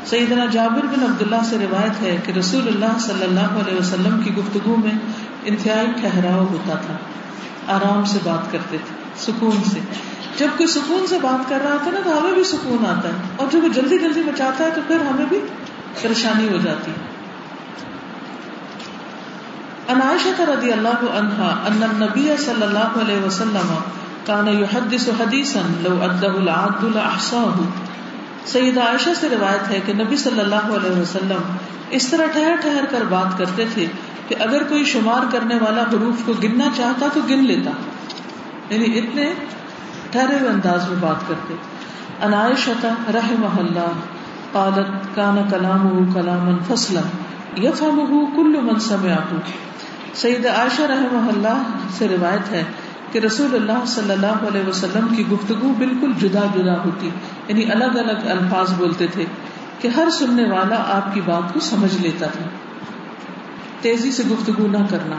سیدنا 0.05 0.44
جابر 0.44 0.87
بن 0.87 1.02
عبداللہ 1.02 1.44
سے 1.50 1.57
روایت 1.59 2.02
ہے 2.02 2.16
کہ 2.24 2.33
رسول 2.33 2.68
اللہ 2.68 2.98
صلی 2.98 3.24
اللہ 3.24 3.40
علیہ 3.40 3.78
وسلم 3.78 4.20
کی 4.22 4.35
گفتگو 4.35 4.76
میں 4.85 4.92
انتہائی 5.44 5.87
ٹھہراؤ 6.00 6.40
ہوتا 6.40 6.74
تھا۔ 6.74 6.96
آرام 7.74 8.05
سے 8.05 8.18
بات 8.24 8.52
کرتے 8.52 8.76
تھے، 8.85 8.94
سکون 9.16 9.64
سے۔ 9.64 9.78
جب 10.38 10.47
کوئی 10.57 10.66
سکون 10.66 11.07
سے 11.07 11.18
بات 11.23 11.49
کر 11.49 11.59
رہا 11.64 11.73
ہوتا 11.73 11.87
ہے 11.87 11.90
نا، 11.90 12.01
تو 12.05 12.18
ہمیں 12.18 12.33
بھی 12.33 12.45
سکون 12.45 12.87
آتا 12.87 13.09
ہے۔ 13.09 13.14
اور 13.37 13.47
جب 13.51 13.64
وہ 13.64 13.68
جلدی 13.68 13.99
جلدی 13.99 14.23
بچاتا 14.23 14.64
ہے، 14.64 14.71
تو 14.75 14.81
پھر 14.87 15.01
ہمیں 15.01 15.27
بھی 15.29 15.40
پریشانی 16.03 16.49
ہو 16.49 16.57
جاتی 16.57 16.90
ہے۔ 16.90 17.12
عنائشہ 19.88 20.42
رضی 20.42 20.73
اللہ 20.73 21.05
عنہا 21.12 21.62
ان 21.66 21.83
النبی 21.83 22.35
صلی 22.38 22.62
اللہ 22.62 22.79
علیہ 22.79 23.27
وسلم 23.27 23.75
کان 24.27 24.49
یحدث 24.49 25.09
حدیثا 25.09 25.61
لو 25.81 26.03
ادہ 26.03 26.27
العبد 26.27 26.85
لاحصاه 26.85 27.61
سید 28.47 28.79
عائشہ 28.79 29.11
سے 29.21 29.29
روایت 29.29 29.71
ہے 29.71 29.81
کہ 29.87 29.92
نبی 29.95 30.16
صلی 30.16 30.40
اللہ 30.40 30.55
علیہ 30.55 31.01
وسلم 31.01 31.57
اس 31.90 32.09
طرح 32.09 32.27
ٹھہر 32.27 32.57
ٹھہر 32.61 32.85
کر 32.90 33.03
بات 33.09 33.38
کرتے 33.38 33.64
تھے 33.75 33.87
کہ 34.29 34.35
اگر 34.40 34.62
کوئی 34.62 34.85
شمار 34.85 35.33
کرنے 35.33 35.55
والا 35.55 35.83
حروف 35.83 36.27
کو 36.27 36.33
گننا 36.33 36.64
چاہتا 36.77 37.07
تو 37.14 37.21
گن 37.31 37.45
لیتا۔ 37.45 37.71
یعنی 38.75 38.99
اتنے 38.99 39.35
ٹھہرے 40.12 40.38
ہوئے 40.40 40.51
انداز 40.51 40.88
میں 40.88 40.96
بات 41.01 41.29
کرتے۔ 41.29 41.55
عنائشہ 42.22 42.87
رحمہ 43.14 43.59
اللہ، 43.59 43.92
قالت، 44.53 45.16
کان 45.16 45.37
کلامه 45.51 46.11
کلاما 46.14 46.75
فصلا 46.75 47.01
یفهمه 47.57 48.25
كل 48.37 48.61
من 48.61 48.79
سمعه 48.79 49.38
سید 50.14 50.46
عائشہ 50.46 50.83
رحمہ 50.83 51.29
اللہ 51.29 51.62
سے 51.98 52.09
روایت 52.09 52.53
ہے 52.53 52.64
کہ 53.12 53.18
رسول 53.18 53.55
اللہ 53.55 53.85
صلی 53.87 54.12
اللہ 54.12 54.46
علیہ 54.48 54.68
وسلم 54.68 55.14
کی 55.14 55.27
گفتگو 55.33 55.72
بالکل 55.79 56.12
جدا 56.20 56.40
جدا 56.55 56.85
ہوتی 56.85 57.11
یعنی 57.48 57.70
الگ 57.70 57.85
الگ 57.85 58.31
الفاظ 58.31 58.72
بولتے 58.72 59.07
تھے 59.07 59.25
کہ 59.79 59.88
ہر 59.88 60.11
سننے 60.11 60.44
والا 60.44 60.77
آپ 60.88 61.14
کی 61.14 61.20
بات 61.25 61.55
کو 61.55 61.61
سمجھ 61.61 62.01
لیتا 62.01 62.27
تھا۔ 62.27 62.44
تیزی 63.81 64.12
سے 64.12 64.22
گفتگو 64.31 64.66
نہ 64.66 64.79
کرنا۔ 64.90 65.16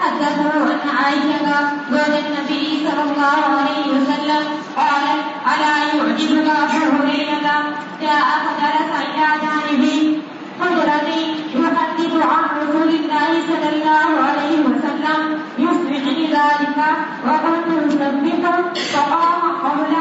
عن 0.00 0.90
عائشة 0.98 1.70
زوج 1.90 2.14
النبي 2.24 2.88
صلى 2.88 3.02
الله 3.02 3.38
عليه 3.58 3.86
وسلم 3.94 4.44
قالت 4.76 5.22
ألا 5.52 5.74
يعجبك 5.94 6.48
أبو 6.50 6.96
هريرة 7.02 7.56
جاء 8.02 8.26
فجلس 8.44 8.90
إلى 9.08 9.28
جانبي 9.42 10.22
حجرتي 10.60 11.20
يحدث 11.54 12.14
عن 12.30 12.44
رسول 12.60 12.88
الله 12.88 13.28
صلى 13.48 13.68
الله 13.74 14.08
عليه 14.28 14.58
وسلم 14.66 15.20
يسمعني 15.58 16.26
ذلك 16.26 16.78
وكنت 17.26 17.68
أسبحه 17.86 18.62
فقام 18.92 19.42
قبل 19.64 19.94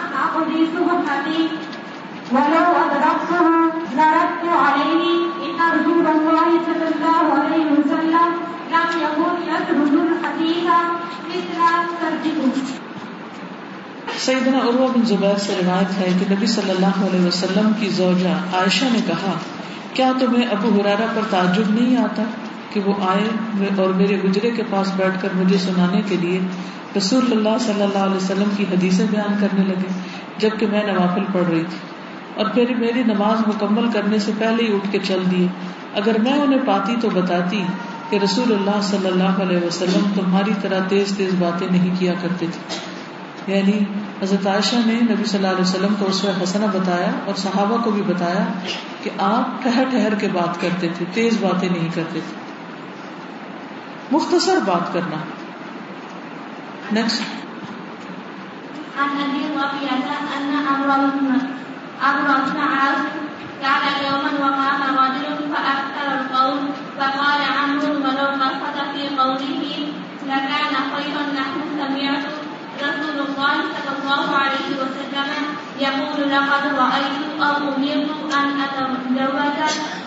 أن 0.00 0.08
أقضي 0.24 0.66
سبحتي 0.74 1.48
ولو 2.32 2.66
أدركته 2.84 3.46
لردت 3.96 4.44
عليه 4.64 5.04
إن 5.46 5.58
رسول 5.80 6.06
الله 6.06 6.48
صلى 6.66 6.86
الله 6.94 7.42
عليه 7.42 7.66
وسلم 7.72 8.47
لم 8.78 9.00
يكن 9.02 9.94
الحديث 10.00 10.66
مثل 11.28 11.60
ترجمه 12.00 12.76
سیدنا 14.24 14.58
عروہ 14.58 14.88
بن 14.94 15.04
زبیر 15.06 15.38
سے 15.38 15.56
روایت 15.60 15.98
ہے 15.98 16.10
کہ 16.18 16.28
نبی 16.30 16.46
صلی 16.46 16.70
اللہ 16.70 17.00
علیہ 17.06 17.26
وسلم 17.26 17.70
کی 17.80 17.88
زوجہ 17.96 18.34
عائشہ 18.52 18.90
نے 18.92 19.00
کہا، 19.06 19.32
کیا 19.94 20.10
تمہیں 20.18 20.46
ابو 20.56 20.70
حرارہ 20.76 21.06
پر 21.14 21.28
تعجب 21.30 21.70
نہیں 21.70 21.96
آتا 22.04 22.24
کہ 22.72 22.80
وہ 22.86 22.94
آئے 23.08 23.26
اور 23.76 23.94
میرے 23.94 24.16
گجرے 24.24 24.50
کے 24.56 24.62
پاس 24.70 24.92
بیٹھ 24.96 25.22
کر 25.22 25.36
مجھے 25.36 25.58
سنانے 25.58 26.02
کے 26.08 26.16
لیے 26.16 26.40
رسول 26.96 27.32
اللہ 27.32 27.58
صلی 27.60 27.82
اللہ 27.82 28.06
علیہ 28.08 28.16
وسلم 28.16 28.50
کی 28.56 28.64
حدیثیں 28.70 29.06
بیان 29.10 29.34
کرنے 29.40 29.64
لگے، 29.64 29.88
جبکہ 30.38 30.66
میں 30.66 30.82
نوافل 30.86 31.24
پڑھ 31.32 31.48
رہی 31.50 31.64
تھی؟ 31.70 31.78
اور 32.34 32.46
پھر 32.54 32.74
میری 32.78 33.02
نماز 33.02 33.46
مکمل 33.48 33.90
کرنے 33.92 34.18
سے 34.18 34.32
پہلے 34.38 34.64
ہی 34.64 34.74
اٹھ 34.74 34.92
کے 34.92 34.98
چل 35.06 35.22
دیے۔ 35.30 35.46
اگر 35.94 36.18
میں 36.22 36.32
انہیں 36.32 36.66
پاتی 36.66 36.94
تو 37.00 37.08
بتاتی 37.14 37.62
کہ 38.10 38.16
رسول 38.16 38.52
اللہ 38.52 38.80
صلی 38.82 39.06
اللہ 39.06 39.42
علیہ 39.42 39.66
وسلم 39.66 40.12
تمہاری 40.14 40.50
طرح 40.62 40.78
تیز 40.88 41.16
تیز 41.16 41.34
باتیں 41.38 41.66
نہیں 41.70 41.94
کیا 41.98 42.12
کرتے 42.22 42.46
تھے۔ 42.52 42.88
یعنی 43.54 43.72
حضرت 44.22 44.46
عائشہ 44.46 44.76
نے 44.86 44.94
نبی 44.94 45.24
صلی 45.24 45.36
اللہ 45.36 45.48
علیہ 45.48 45.60
وسلم 45.60 45.94
کو 45.98 46.06
اس 46.06 46.26
حسنہ 46.42 46.66
بتایا 46.66 47.10
اور 47.26 47.34
صحابہ 47.34 47.76
کو 47.82 47.90
بھی 47.90 48.02
بتایا 48.02 48.46
کہ 49.02 49.10
آپ 49.18 49.62
ٹھہر 49.62 49.84
ٹھہر 49.90 50.14
کے 50.14 50.28
بات 50.32 50.60
کرتے 50.60 50.88
تھے، 50.96 51.04
تیز 51.14 51.36
باتیں 51.40 51.68
نہیں 51.68 51.88
کرتے 51.94 52.20
تھے۔ 52.28 52.36
مختصر 54.12 54.58
بات 54.66 54.92
کرنا۔ 54.92 55.16
نیکسٹ 56.92 57.22
عن 59.00 59.08
ابي 59.10 59.46
ربيعه 59.54 60.00
ان 60.36 60.66
عمرو 60.68 61.18
بن 61.18 61.38
عمرو 62.02 62.32
بن 62.32 62.60
عاص 62.60 63.27
كان 63.62 63.84
يوما 64.04 64.32
وقام 64.42 64.82
رجل 64.98 65.52
فقال 66.98 67.40
عمرو 67.58 67.92
ولو 67.92 68.28
في 68.92 69.08
قوله 69.18 69.62
لكان 70.26 70.74
خيرا 70.92 71.24
نحن 71.32 71.60
سمعت 71.76 72.24
رسول 72.82 73.18
الله 73.20 73.54
صلى 73.74 73.92
الله 73.94 74.24
عليه 74.36 74.68
وسلم 74.80 75.44
يقول 75.80 76.30
لقد 76.30 76.64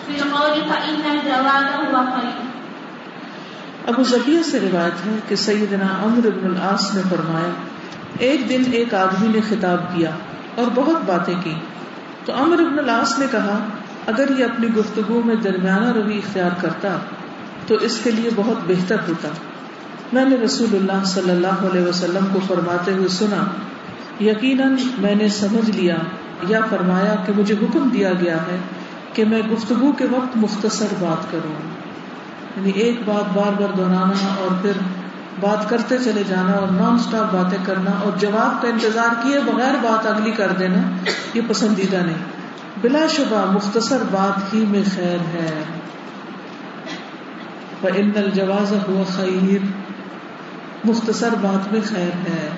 في 0.06 0.22
القول 0.22 0.58
هو 1.80 2.04
خير. 2.14 2.40
ابو 3.86 4.02
ذبیہ 4.02 4.42
سے 4.42 4.60
روایت 4.60 5.06
ہے 5.06 5.18
کہ 5.28 5.36
سیدنا 5.36 5.86
عمر 6.02 6.30
بن 6.30 6.44
العاص 6.44 6.94
نے 6.94 7.02
فرمایا، 7.10 7.50
ایک 8.18 8.48
دن 8.48 8.62
ایک 8.72 8.94
آدمی 8.94 9.28
نے 9.28 9.40
خطاب 9.40 9.80
کیا 9.94 10.10
اور 10.54 10.66
بہت 10.74 10.96
باتیں 11.06 11.34
کی۔ 11.44 11.54
تو 12.24 12.32
عمر 12.34 12.56
بن 12.56 12.78
العاص 12.78 13.18
نے 13.18 13.26
کہا، 13.30 13.58
اگر 14.06 14.38
یہ 14.38 14.44
اپنی 14.44 14.68
گفتگو 14.68 15.22
میں 15.24 15.34
درمیانہ 15.34 15.92
روی 15.92 16.18
اختیار 16.18 16.50
کرتا، 16.60 16.96
تو 17.66 17.74
اس 17.74 18.00
کے 18.02 18.10
لیے 18.10 18.30
بہت 18.34 18.56
بہتر 18.66 18.96
ہوتا۔ 19.08 19.28
میں 20.12 20.24
نے 20.24 20.36
رسول 20.36 20.68
اللہ 20.72 21.04
صلی 21.04 21.30
اللہ 21.30 21.66
علیہ 21.72 21.82
وسلم 21.82 22.26
کو 22.32 22.40
فرماتے 22.46 22.92
ہوئے 22.92 23.08
سنا، 23.08 23.44
یقیناً 24.24 24.76
میں 24.98 25.14
نے 25.14 25.28
سمجھ 25.28 25.70
لیا 25.70 25.96
یا 26.48 26.60
فرمایا 26.70 27.14
کہ 27.26 27.32
مجھے 27.36 27.54
حکم 27.54 27.88
دیا 27.88 28.12
گیا 28.20 28.36
ہے 28.36 28.58
کہ 29.12 29.24
میں 29.24 29.42
گفتگو 29.42 29.92
کے 29.92 30.04
وقت 30.04 30.36
مختصر 30.36 30.86
بات 31.00 31.32
کروں۔ 31.32 31.82
یعنی 32.56 32.70
ایک 32.70 33.00
بات 33.04 33.36
بار 33.36 33.52
بار 33.60 33.76
دہرانا 33.76 34.34
اور 34.36 34.62
پھر 34.62 34.72
بات 35.42 35.70
کرتے 35.70 35.98
چلے 36.04 36.22
جانا 36.28 36.52
اور 36.52 36.68
نان 36.68 36.94
اسٹاپ 36.94 37.34
باتیں 37.34 37.58
کرنا 37.64 37.90
اور 37.90 38.18
جواب 38.18 38.62
کا 38.62 38.68
انتظار 38.68 39.22
کیے 39.22 39.40
بغیر 39.40 39.74
بات 39.82 40.06
اگلی 40.06 40.30
کر 40.30 40.52
دینا، 40.52 41.10
یہ 41.34 41.42
پسندیدہ 41.48 41.96
نہیں۔ 41.96 42.16
بلا 42.80 43.06
شبہ 43.06 43.52
مختصر 43.52 44.02
بات 44.10 44.54
ہی 44.54 44.64
میں 44.68 44.82
خیر 44.94 45.18
ہے۔ 45.18 45.62
ان 47.82 48.10
الجواز 48.16 48.72
ہوا 48.72 49.04
خیر 49.16 49.64
مختصر 50.84 51.34
بات 51.40 51.72
میں 51.72 51.80
خیر 51.86 52.28
ہے۔ 52.28 52.48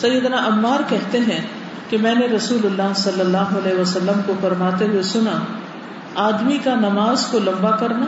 سیدنا 0.00 0.38
عمار 0.46 0.80
کہتے 0.88 1.18
ہیں 1.20 1.40
کہ 1.88 1.96
میں 1.98 2.14
نے 2.14 2.26
رسول 2.26 2.62
اللہ 2.64 2.92
صلی 2.96 3.20
اللہ 3.20 3.50
علیہ 3.58 3.74
وسلم 3.80 4.20
کو 4.26 4.32
فرماتے 4.40 4.84
ہوئے 4.84 5.02
سنا 5.02 5.36
آدمی 6.14 6.58
کا 6.64 6.74
نماز 6.74 7.26
کو 7.26 7.38
لمبا 7.38 7.70
کرنا 7.70 8.06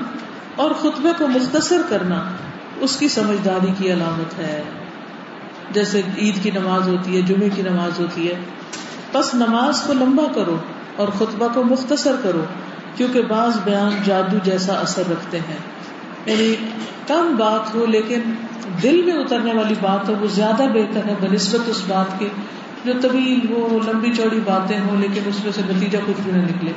اور 0.57 0.71
خطبے 0.71 1.09
کو 1.19 1.27
مختصر 1.27 1.81
کرنا 1.89 2.25
اس 2.81 2.97
کی 2.97 3.09
سمجھداری 3.09 3.73
کی 3.79 3.93
علامت 3.93 4.39
ہے۔ 4.39 4.63
جیسے 5.71 6.03
عید 6.19 6.43
کی 6.43 6.51
نماز 6.51 6.89
ہوتی 6.89 7.17
ہے 7.17 7.23
جمعے 7.23 7.49
کی 7.55 7.63
نماز 7.63 8.01
ہوتی 8.01 8.29
ہے۔ 8.29 8.35
بس 9.13 9.35
نماز 9.35 9.83
کو 9.87 9.93
لمبا 9.93 10.33
کرو 10.35 10.57
اور 10.97 11.09
خطبہ 11.09 11.49
کو 11.55 11.65
مختصر 11.65 12.15
کرو، 12.23 12.45
کیونکہ 12.97 13.23
بعض 13.23 13.57
بیان 13.65 13.91
جادو 14.05 14.37
جیسا 14.45 14.73
اثر 14.73 15.03
رکھتے 15.11 15.39
ہیں۔ 15.39 15.57
یعنی 16.27 16.55
کم 17.07 17.37
بات 17.39 17.75
ہو 17.75 17.87
لیکن 17.87 18.21
دل 18.83 19.03
میں 19.03 19.15
اترنے 19.15 19.55
والی 19.55 19.75
بات 19.81 20.09
ہو 20.09 20.15
وہ 20.21 20.27
زیادہ 20.27 20.63
بہتر 20.63 21.01
ہے، 21.05 21.15
بنسبت 21.21 21.69
اس 21.69 21.83
بات 21.89 22.19
کے 22.19 22.29
جو 22.85 22.93
طویل 23.03 23.53
ہو، 23.53 23.79
لمبی 23.87 24.13
چوڑی 24.17 24.41
باتیں 24.45 24.81
ہوں، 24.81 25.01
لیکن 25.01 25.21
اس 25.27 25.45
میں 25.45 25.53
سے 25.53 25.63
نتیجہ 25.69 25.99
کچھ 26.07 26.21
بھی 26.23 26.33
نہ 26.33 26.39
نکلے۔ 26.39 26.73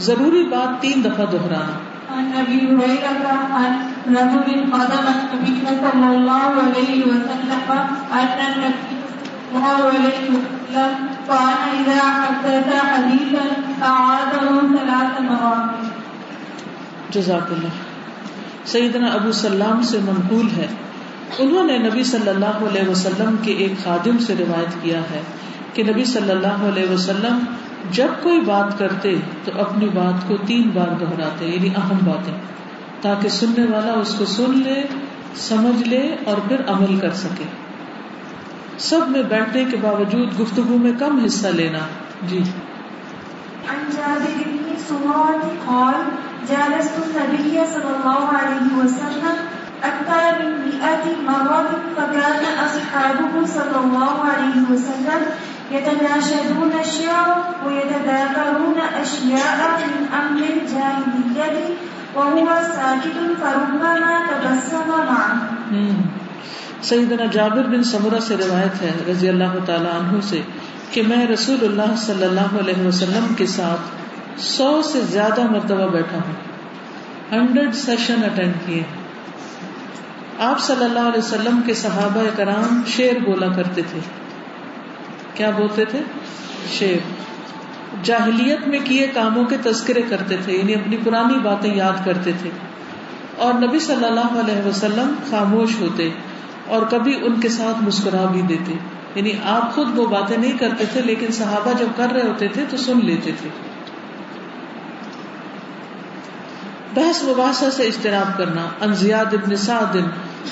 ضروری 0.00 0.42
بات 0.42 0.82
تین 0.82 1.04
دفعہ 1.04 1.26
دہرانا۔ 1.32 1.78
عن 2.14 2.30
ابي 2.36 2.58
هريره 2.66 3.34
عن 3.56 4.16
رجل 4.16 4.62
قدم 4.72 5.04
النبي 5.10 5.54
صلى 5.68 6.06
الله 6.06 6.52
عليه 6.62 7.02
وسلم 7.06 7.72
ان 8.12 8.30
النبي 8.46 8.96
صلى 9.12 9.52
الله 9.52 9.82
عليه 9.90 10.30
وسلم 10.30 11.04
كان 11.26 11.68
اذا 11.72 12.08
حدث 12.20 12.68
حديثا 12.90 13.44
اعاده 13.82 14.56
ثلاث 14.72 15.20
مرات 15.20 17.14
جزاک 17.14 17.52
اللہ 17.52 17.78
سیدنا 18.64 19.06
ابو 19.06 19.32
سلام 19.32 19.82
سے 19.82 19.98
منقول 20.04 20.48
ہے۔ 20.56 20.66
انہوں 21.38 21.64
نے 21.64 21.78
نبی 21.78 22.04
صلی 22.04 22.28
اللہ 22.28 22.68
علیہ 22.70 22.88
وسلم 22.88 23.36
کے 23.42 23.52
ایک 23.52 23.84
خادم 23.84 24.18
سے 24.18 24.34
روایت 24.38 24.82
کیا 24.82 25.00
ہے 25.00 25.22
کہ 25.74 25.82
نبی 25.82 26.04
صلی 26.04 26.30
اللہ 26.30 26.68
علیہ 26.72 26.94
وسلم 26.94 27.44
جب 27.92 28.08
کوئی 28.22 28.40
بات 28.40 28.78
کرتے 28.78 29.14
تو 29.44 29.52
اپنی 29.60 29.88
بات 29.88 30.28
کو 30.28 30.36
تین 30.46 30.70
بار 30.74 30.88
دہراتے 31.00 31.46
یعنی 31.46 31.68
اہم 31.68 31.98
باتیں، 32.04 32.34
تاکہ 33.00 33.28
سننے 33.28 33.66
والا 33.66 33.92
اس 33.92 34.14
کو 34.18 34.24
سن 34.24 34.58
لے، 34.58 34.82
سمجھ 35.34 35.88
لے 35.88 36.16
اور 36.24 36.36
پھر 36.48 36.56
عمل 36.66 36.98
کر 36.98 37.10
سکے۔ 37.10 37.44
سب 38.78 39.00
میں 39.08 39.22
بیٹھنے 39.22 39.64
کے 39.64 39.76
باوجود 39.76 40.40
گفتگو 40.40 40.78
میں 40.78 40.92
کم 40.98 41.24
حصہ 41.24 41.48
لینا۔ 41.48 41.78
جی۔ 42.22 42.42
وسلم 54.74 55.24
يتناشدون 55.70 56.70
الشعر 56.78 57.28
ويتذاكرون 57.66 58.80
أشياء 59.00 59.68
من 59.86 60.04
أمر 60.12 60.42
الجاهلية 60.52 61.74
وهو 62.14 62.46
ساكت 62.74 63.18
فربما 63.40 64.22
تبسم 64.30 64.88
معه. 64.88 65.86
سیدنا 66.82 67.24
جابر 67.32 67.62
بن 67.62 67.82
سمرہ 67.82 68.20
سے 68.20 68.36
روایت 68.36 68.82
ہے 68.82 68.90
رضی 69.10 69.28
اللہ 69.28 69.64
تعالیٰ 69.66 69.92
عنہ 69.92 70.20
سے 70.20 70.40
کہ 70.90 71.02
میں 71.02 71.26
رسول 71.26 71.58
اللہ 71.62 71.96
صلی 71.96 72.24
اللہ 72.24 72.58
علیہ 72.58 72.86
وسلم 72.86 73.34
کے 73.34 73.46
ساتھ 73.46 73.80
سو 74.40 74.82
سے 74.82 75.00
زیادہ 75.00 75.50
مرتبہ 75.50 75.86
بیٹھا 75.86 76.18
ہوں۔ 76.18 76.34
ہنڈریڈ 77.32 77.74
سیشن 77.74 78.24
اٹینڈ 78.24 78.52
کیے۔ 78.66 78.82
آپ 80.38 80.60
صلی 80.60 80.84
اللہ 80.84 80.98
علیہ 80.98 81.18
وسلم 81.18 81.60
کے 81.66 81.74
صحابہ 81.74 82.22
کرام 82.36 82.82
شیر 82.86 83.18
بولا 83.18 83.48
کرتے 83.48 83.82
تھے۔ 83.90 84.00
کیا 85.34 85.50
بولتے 85.50 85.84
تھے؟ 85.84 86.00
شیر۔ 86.72 86.96
جاہلیت 88.02 88.68
میں 88.68 88.78
کیے 88.84 89.06
کاموں 89.06 89.44
کے 89.44 89.56
تذکرے 89.62 90.02
کرتے 90.02 90.36
تھے 90.44 90.52
یعنی 90.52 90.74
اپنی 90.74 90.96
پرانی 91.04 91.38
باتیں 91.38 91.74
یاد 91.74 92.04
کرتے 92.04 92.32
تھے۔ 92.42 92.50
اور 93.36 93.54
نبی 93.54 93.78
صلی 93.78 94.04
اللہ 94.04 94.40
علیہ 94.40 94.66
وسلم 94.66 95.14
خاموش 95.30 95.70
ہوتے 95.80 96.10
اور 96.66 96.82
کبھی 96.90 97.18
ان 97.22 97.40
کے 97.40 97.48
ساتھ 97.48 97.84
مسکرا 97.84 98.24
بھی 98.24 98.42
دیتے۔ 98.42 98.72
یعنی 99.14 99.30
آپ 99.44 99.74
خود 99.74 99.98
وہ 99.98 100.06
باتیں 100.06 100.36
نہیں 100.36 100.58
کرتے 100.58 100.84
تھے، 100.92 101.02
لیکن 101.02 101.32
صحابہ 101.32 101.72
جب 101.78 101.86
کر 101.96 102.06
رہے 102.14 102.22
ہوتے 102.22 102.48
تھے 102.48 102.64
تو 102.70 102.76
سن 102.76 103.00
لیتے 103.02 103.30
تھے۔ 103.40 103.48
بحث 106.94 107.22
مباحثہ 107.22 107.64
سے 107.72 107.82
اجتناب 107.82 108.38
کرنا۔ 108.38 108.66
ان 108.80 108.94
زیاد 108.94 109.34
ابن 109.34 109.56
سعد، 109.56 109.96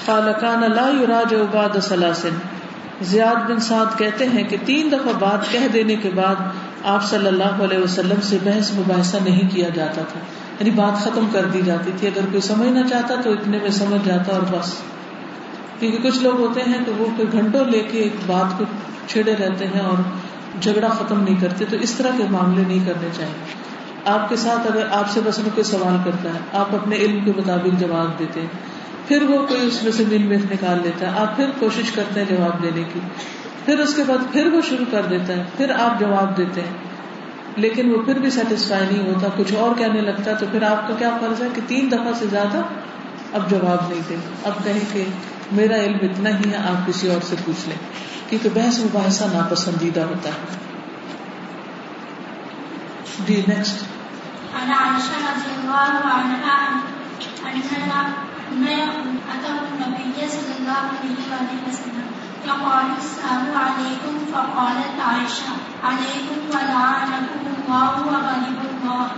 قال 0.06 0.32
كان 0.40 0.60
لا 0.60 0.88
يراجع 1.00 1.36
بعد 1.52 1.80
ثلاث۔ 1.82 2.26
زیاد 3.02 3.50
بن 3.50 3.60
سعد 3.60 3.98
کہتے 3.98 4.26
ہیں 4.26 4.44
کہ 4.44 4.56
تین 4.66 4.92
دفعہ 4.92 5.12
بات 5.18 5.52
کہہ 5.52 5.68
دینے 5.72 5.96
کے 5.96 6.10
بعد 6.14 6.34
آپ 6.84 7.04
صلی 7.04 7.26
اللہ 7.26 7.44
علیہ 7.44 7.78
وسلم 7.78 8.20
سے 8.22 8.38
بحث 8.44 8.72
مباحثہ 8.74 9.16
نہیں 9.24 9.50
کیا 9.50 9.68
جاتا 9.68 10.02
تھا۔ 10.12 10.20
یعنی 10.60 10.70
بات 10.70 11.04
ختم 11.04 11.26
کر 11.32 11.44
دی 11.44 11.62
جاتی 11.64 11.90
تھی۔ 11.96 12.08
اگر 12.08 12.20
کوئی 12.20 12.40
سمجھنا 12.40 12.88
چاہتا 12.88 13.14
تو 13.24 13.32
اتنے 13.32 13.58
میں 13.62 13.70
سمجھ 13.70 14.08
جاتا 14.08 14.32
اور 14.32 14.58
بس۔ 14.58 14.74
کیونکہ 15.78 16.10
کچھ 16.10 16.18
لوگ 16.22 16.40
ہوتے 16.40 16.60
ہیں 16.66 16.84
کہ 16.86 16.92
وہ 16.92 17.06
کوئی 17.16 17.32
گھنٹوں 17.32 17.64
لے 17.64 17.80
کے 17.90 17.98
ایک 17.98 18.12
بات 18.26 18.58
کو 18.58 18.64
چھڑے 19.06 19.36
رہتے 19.36 19.66
ہیں 19.66 19.80
اور 19.80 20.02
جھگڑا 20.60 20.88
ختم 20.88 21.22
نہیں 21.22 21.36
کرتے، 21.40 21.64
تو 21.70 21.76
اس 21.76 21.94
طرح 21.94 22.10
کے 22.18 22.24
معاملے 22.30 22.62
نہیں 22.66 22.86
کرنے 22.86 23.08
چاہیے۔ 23.16 23.68
آپ 24.04 24.28
کے 24.28 24.36
ساتھ 24.36 24.66
اگر 24.66 24.86
آپ 24.92 25.10
سے 25.10 25.20
بس 25.24 25.38
میں 25.38 25.50
کوئی 25.54 25.64
سوال 25.64 25.96
کرتا 26.04 26.28
ہے، 26.28 26.38
آپ 26.52 26.74
اپنے 26.74 26.96
علم 26.96 27.24
کے 27.24 27.32
مطابق 27.36 27.80
جواب 27.80 28.18
دیتے 28.18 28.40
ہیں۔ 28.40 28.77
پھر 29.08 29.22
وہ 29.22 29.46
کوئی 29.46 29.66
اس 29.66 29.82
میں 29.82 29.92
سے 29.92 30.04
مل 30.08 30.18
میں 30.18 30.36
نکال 30.36 30.78
لیتا 30.82 31.12
ہے۔ 31.12 31.18
آپ 31.18 31.36
پھر 31.36 31.50
کوشش 31.58 31.92
کرتے 31.92 32.24
ہیں 32.24 32.36
جواب 32.36 32.62
دینے 32.62 32.82
کی۔ 32.92 33.00
پھر 33.64 33.78
اس 33.78 33.94
کے 33.94 34.02
بعد 34.06 34.32
پھر 34.32 34.46
وہ 34.46 34.60
شروع 34.68 34.84
کر 34.90 35.02
دیتا 35.02 35.32
ہے 35.32 35.44
پھر 35.56 35.70
آپ 35.70 36.00
جواب 36.00 36.36
دیتے 36.36 36.60
ہیں۔ 36.60 36.74
لیکن 37.56 37.94
وہ 37.94 38.02
پھر 38.02 38.14
بھی 38.18 38.30
سیٹسفائی 38.30 38.96
نہیں 38.96 39.14
ہوتا۔ 39.14 39.28
کچھ 39.36 39.54
اور 39.54 39.78
کہنے 39.78 40.00
لگتا 40.00 40.30
ہے 40.30 40.36
تو 40.36 40.46
پھر 40.50 40.62
آپ 40.62 40.88
کا 40.88 40.94
کیا 40.94 41.18
فرض 41.20 41.42
ہے 41.42 41.48
کہ 41.54 41.60
تین 41.66 41.90
دفعہ 41.92 42.12
سے 42.18 42.26
زیادہ 42.26 42.62
اب 43.32 43.50
جواب 43.50 43.88
نہیں 43.88 44.00
دیں 44.08 44.16
اب 44.44 44.64
کہیں 44.64 44.80
کہ 44.92 45.04
میرا 45.52 45.76
علم 45.76 45.98
اتنا 46.02 46.30
ہی 46.30 46.50
ہے، 46.50 46.56
آپ 46.56 46.86
کسی 46.86 47.12
اور 47.12 47.20
سے 47.22 47.36
پوچھ 47.44 47.68
لیں۔ 47.68 47.76
کیونکہ 48.30 48.48
بحث 48.54 48.78
مباحثہ 48.78 49.24
ناپسندیدہ 49.24 50.00
ہوتا 50.00 50.28
ہے۔ 50.28 50.56
جی 53.26 53.42
نیکسٹ 53.48 53.82
عن 58.52 58.64
عائشة 58.64 58.78
رضي 58.78 58.78
الله 58.78 58.88
عنها 58.92 59.28
أنها 59.34 59.52
أتوا 59.52 59.68
النبي 59.72 60.28
صلى 60.28 60.54
الله 60.58 60.82
عليه 60.98 61.68
وسلم 61.68 62.06
فقالوا 62.46 62.96
السلام 62.98 63.46
عليكم 63.56 64.14
فقالت 64.32 65.00
عائشة 65.00 65.52
عليكم 65.84 66.38
ولعنكم 66.50 67.42
الله 67.58 67.92
وغضب 68.06 68.60
الله 68.70 69.08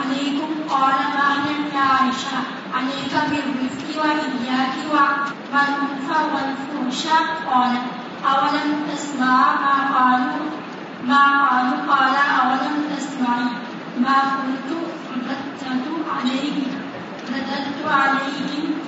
عليكم 0.00 0.48
قال 0.70 0.94
مهلا 1.16 1.74
يا 1.74 1.80
عائشة 1.80 2.38
عليك 2.74 3.12
بالرفق 3.30 4.02
وإياك 4.02 4.74
والعنف 4.92 6.08
والفحش 6.32 7.06
قالت 7.52 7.86
أولم 8.24 8.86
تسمع 8.92 9.54
ما 9.60 9.98
قالوا؟ 9.98 10.50
ما 11.04 11.48
قالوا؟ 11.48 11.94
قال 11.94 12.14
أولم 12.42 12.96
تسمعي 12.96 13.48
ما 13.98 14.18
قلت؟ 14.18 14.70
رددت 15.10 15.62
عليه 16.16 16.62
رددت 17.28 17.86
عليهم 17.86 18.79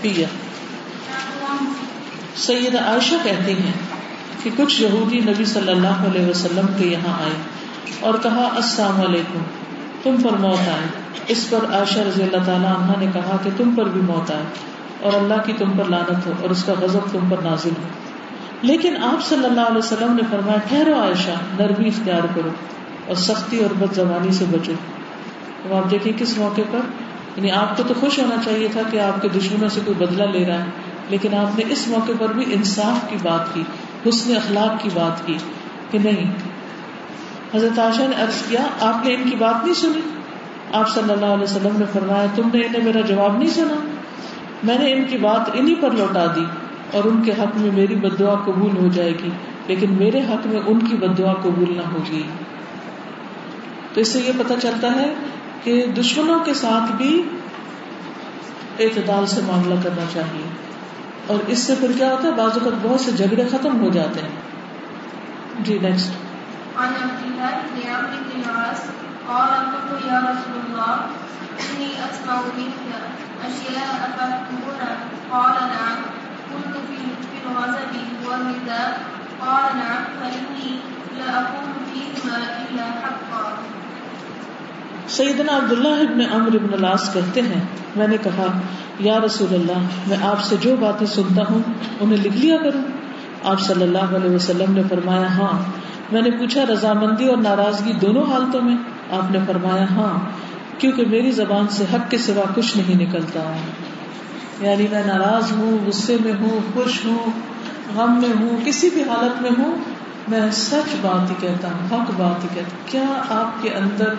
پیا۔ 0.00 0.28
سید 2.36 2.74
عائشہ 2.74 3.14
کہتی 3.22 3.52
ہیں 3.52 3.72
کہ 4.42 4.50
کچھ 4.56 4.82
یہودی 4.82 5.20
نبی 5.20 5.44
صلی 5.44 5.70
اللہ 5.70 5.88
علیہ 5.88 6.26
وسلم 6.26 6.66
کے 6.78 6.86
یہاں 6.86 7.22
آئے 7.22 7.32
اور 8.00 8.14
کہا، 8.22 8.48
السلام 8.56 9.00
علیکم، 9.00 9.38
تم 10.02 10.22
پر 10.22 10.36
موت 10.36 10.68
آئے۔ 10.68 10.86
اس 11.28 11.50
پر 11.50 11.74
عائشہ 11.74 11.98
رضی 11.98 12.22
اللہ 12.22 12.44
تعالیٰ 12.46 12.76
عنہ 12.76 13.04
نے 13.04 13.06
کہا 13.14 13.36
کہ 13.44 13.50
تم 13.56 13.74
پر 13.74 13.84
بھی 13.84 14.00
موت 14.00 14.30
آئے 14.30 14.42
اور 15.00 15.12
اللہ 15.12 15.34
کی 15.46 15.52
تم 15.58 15.70
پر 15.78 15.84
لانت 15.84 16.26
ہو 16.26 16.32
اور 16.40 16.50
اس 16.50 16.64
کا 16.64 16.72
غضب 16.80 17.12
تم 17.12 17.28
پر 17.28 17.36
نازل 17.38 17.70
ہو۔ 17.70 17.88
لیکن 18.62 18.96
آپ 19.02 19.28
صلی 19.28 19.44
اللہ 19.44 19.60
علیہ 19.60 19.78
وسلم 19.78 20.12
نے 20.12 20.22
فرمایا، 20.30 20.58
ٹھہرو 20.68 21.00
عائشہ، 21.00 21.62
نرمی 21.62 21.88
اختیار 21.88 22.26
کرو 22.34 22.50
اور 23.06 23.14
سختی 23.14 23.58
اور 23.58 23.70
بد 23.70 23.94
زبانی 23.94 24.32
سے 24.32 24.44
بچو۔ 24.50 24.72
تو 25.62 25.76
آپ 25.76 25.90
دیکھیں 25.90 26.12
کس 26.18 26.38
موقع 26.38 26.60
پر؟ 26.70 26.80
یعنی 27.36 27.50
آپ 27.50 27.76
کو 27.76 27.82
تو 27.86 27.94
خوش 28.00 28.18
ہونا 28.18 28.34
چاہیے 28.44 28.68
تھا 28.68 28.80
کہ 28.90 29.00
آپ 29.00 29.22
کے 29.22 29.28
دشمنوں 29.28 29.68
سے 29.68 29.80
کوئی 29.84 30.06
بدلہ 30.06 30.24
لے 30.24 30.44
رہا 30.44 30.58
ہے، 30.58 30.68
لیکن 31.08 31.34
آپ 31.34 31.58
نے 31.58 31.64
اس 31.70 31.88
موقع 31.88 32.12
پر 32.18 32.32
بھی 32.32 32.54
انصاف 32.54 33.10
کی 33.10 33.16
بات 33.22 33.54
کی، 33.54 33.62
حسن 34.08 34.36
اخلاق 34.36 34.82
کی 34.82 34.88
بات 34.94 35.26
کی 35.26 35.36
کہ 35.90 35.98
نہیں۔ 35.98 36.32
حضرت 37.54 37.78
عائشہ 37.78 38.02
نے 38.02 38.22
عرض 38.22 38.42
کیا، 38.48 38.60
آپ 38.80 39.06
نے 39.06 39.14
ان 39.14 39.30
کی 39.30 39.36
بات 39.36 39.64
نہیں 39.64 39.74
سنی؟ 39.74 40.00
آپ 40.72 40.88
صلی 40.88 41.12
اللہ 41.12 41.26
علیہ 41.26 41.44
وسلم 41.44 41.76
نے 41.78 41.84
فرمایا، 41.92 42.26
تم 42.34 42.48
نے 42.54 42.60
انہیں 42.60 42.84
میرا 42.84 43.00
جواب 43.00 43.38
نہیں 43.38 43.48
سنا؟ 43.48 43.74
میں 44.62 44.78
نے 44.78 44.92
ان 44.92 45.04
کی 45.04 45.18
بات 45.18 45.50
انہی 45.54 45.74
پر 45.74 45.90
لوٹا 45.90 46.26
دی 46.36 46.44
اور 46.92 47.04
ان 47.04 47.22
کے 47.22 47.32
حق 47.32 47.56
میں 47.56 47.70
میری 47.74 47.94
بد 47.94 48.18
دعا 48.18 48.34
قبول 48.34 48.76
ہو 48.76 48.88
جائے 48.94 49.10
گی، 49.10 49.28
لیکن 49.66 49.92
میرے 49.92 50.20
حق 50.20 50.46
میں 50.46 50.60
ان 50.66 50.78
کی 50.78 50.96
بد 50.96 51.18
دعا 51.18 51.32
قبول 51.32 51.76
نہ 51.76 51.82
ہوگی۔ 51.92 52.22
تو 53.94 54.00
اس 54.00 54.08
سے 54.08 54.20
یہ 54.20 54.32
پتہ 54.38 54.52
چلتا 54.62 54.92
ہے 54.94 55.14
کہ 55.64 55.86
دشمنوں 55.86 56.40
کے 56.40 56.54
ساتھ 56.54 56.92
بھی 56.92 57.28
اعتدال 58.78 59.26
سے 59.26 59.40
معاملہ 59.46 59.74
کرنا 59.84 60.04
چاہیے۔ 60.12 60.46
اور 61.26 61.38
اس 61.46 61.58
سے 61.58 61.74
پھر 61.80 61.92
کیا 61.98 62.10
ہوتا 62.10 62.28
ہے؟ 62.28 62.32
بعض 62.32 62.50
اوقات 62.58 62.72
بہت 62.82 63.00
سے 63.00 63.12
جھگڑے 63.12 63.44
ختم 63.48 63.80
ہو 63.80 63.90
جاتے 63.90 64.20
ہیں۔ 64.20 64.28
جی 65.60 65.78
نیکسٹ 65.82 66.10
قال 69.26 69.48
قلت 69.48 70.06
يا 70.06 70.20
رسول 70.20 70.60
الله، 70.66 70.96
إني 71.60 71.88
أسمع 71.88 72.34
منك 72.34 72.94
أشياء 73.46 74.06
قال 75.28 75.54
نعم 75.60 76.02
في 76.86 76.96
في 77.20 77.48
قال 79.38 79.76
نعم، 79.76 80.02
فإني 80.20 80.78
لا 81.14 81.32
أقول 81.32 81.84
فيهما 81.92 82.38
إلا 82.38 82.84
حقا. 82.84 83.50
سیدنا 85.08 85.56
عبداللہ 85.56 86.10
ابن 86.10 86.20
عمر 86.32 86.54
ابن 86.54 86.72
العاص 86.72 87.14
کہتے 87.14 87.42
ہیں، 87.42 87.60
میں 87.96 88.08
نے 88.08 88.16
کہا، 88.22 88.46
یا 89.00 89.18
رسول 89.20 89.54
اللہ، 89.54 89.78
میں 90.06 90.16
آپ 90.22 90.42
سے 90.42 90.56
جو 90.60 90.76
باتیں 90.80 91.06
سنتا 91.06 91.42
ہوں، 91.50 91.58
انہیں 92.00 92.18
لکھ 92.18 92.36
لیا 92.36 92.56
کروں؟ 92.56 92.82
آپ 93.44 93.60
صلی 93.60 93.82
اللہ 93.82 93.98
علیہ 93.98 94.30
وسلم 94.30 94.72
نے 94.72 94.82
فرمایا 94.90 95.38
ہاں۔ 95.38 95.62
میں 96.12 96.22
نے 96.22 96.30
پوچھا، 96.30 96.64
رضامندی 96.72 97.28
اور 97.28 97.36
ناراضگی 97.36 97.92
دونوں 97.92 98.22
حالتوں 98.22 98.62
میں؟ 98.62 98.76
آپ 99.10 99.30
نے 99.30 99.38
فرمایا 99.46 99.84
ہاں۔ 99.90 100.18
کیونکہ 100.80 101.04
میری 101.06 101.30
زبان 101.30 101.68
سے 101.68 101.84
حق 101.94 102.10
کے 102.10 102.18
سوا 102.18 102.42
کچھ 102.54 102.76
نہیں 102.76 103.06
نکلتا۔ 103.06 103.52
یعنی 104.60 104.86
میں 104.90 105.02
ناراض 105.06 105.52
ہوں، 105.52 105.86
غصے 105.86 106.16
میں 106.20 106.32
ہوں، 106.40 106.60
خوش 106.74 107.04
ہوں، 107.04 107.30
غم 107.96 108.20
میں 108.20 108.40
ہوں، 108.40 108.56
کسی 108.64 108.90
بھی 108.94 109.02
حالت 109.02 109.42
میں 109.42 109.50
ہوں، 109.58 109.74
میں 110.28 110.40
سچ 110.52 110.94
بات 111.00 111.30
ہی 111.30 111.34
کہتا 111.40 111.68
ہوں، 111.68 111.86
حق 111.92 112.10
بات 112.16 112.44
ہی 112.44 112.48
کہتا 112.54 112.68
ہوں۔ 112.72 112.86
کیا 112.86 113.40
آپ 113.40 113.62
کے 113.62 113.70
اندر 113.70 114.14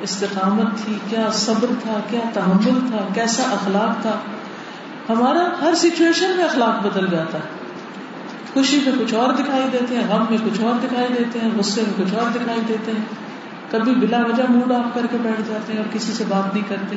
استقامت 0.00 0.84
تھی، 0.84 0.98
کیا 1.10 1.30
صبر 1.32 1.66
تھا، 1.82 2.00
کیا 2.10 2.20
تحمل 2.32 2.80
تھا، 2.90 3.08
کیسا 3.14 3.42
اخلاق 3.42 4.02
تھا۔ 4.02 4.18
ہمارا 5.08 5.48
ہر 5.60 5.74
سچویشن 5.74 6.30
میں 6.36 6.44
اخلاق 6.44 6.86
بدل 6.86 7.06
جاتا 7.10 7.38
ہے۔ 7.38 7.48
خوشی 8.52 8.80
میں 8.86 9.04
کچھ 9.04 9.14
اور 9.14 9.32
دکھائی 9.32 9.64
دیتے 9.72 9.96
ہیں، 9.96 10.04
غم 10.08 10.24
میں 10.30 10.38
کچھ 10.44 10.60
اور 10.60 10.74
دکھائی 10.86 11.08
دیتے 11.18 11.38
ہیں، 11.38 11.50
غصے 11.58 11.82
میں 11.82 12.04
کچھ 12.04 12.14
اور 12.14 12.30
دکھائی 12.30 12.60
دیتے 12.68 12.92
ہیں۔ 12.92 13.04
کبھی 13.70 13.94
بلا 13.94 14.18
وجہ 14.18 14.42
موڈ 14.48 14.72
آف 14.72 14.94
کر 14.94 15.06
کے 15.10 15.16
بیٹھ 15.22 15.40
جاتے 15.48 15.72
ہیں 15.72 15.80
اور 15.80 15.94
کسی 15.94 16.12
سے 16.12 16.24
بات 16.28 16.54
نہیں 16.54 16.64
کرتے۔ 16.68 16.96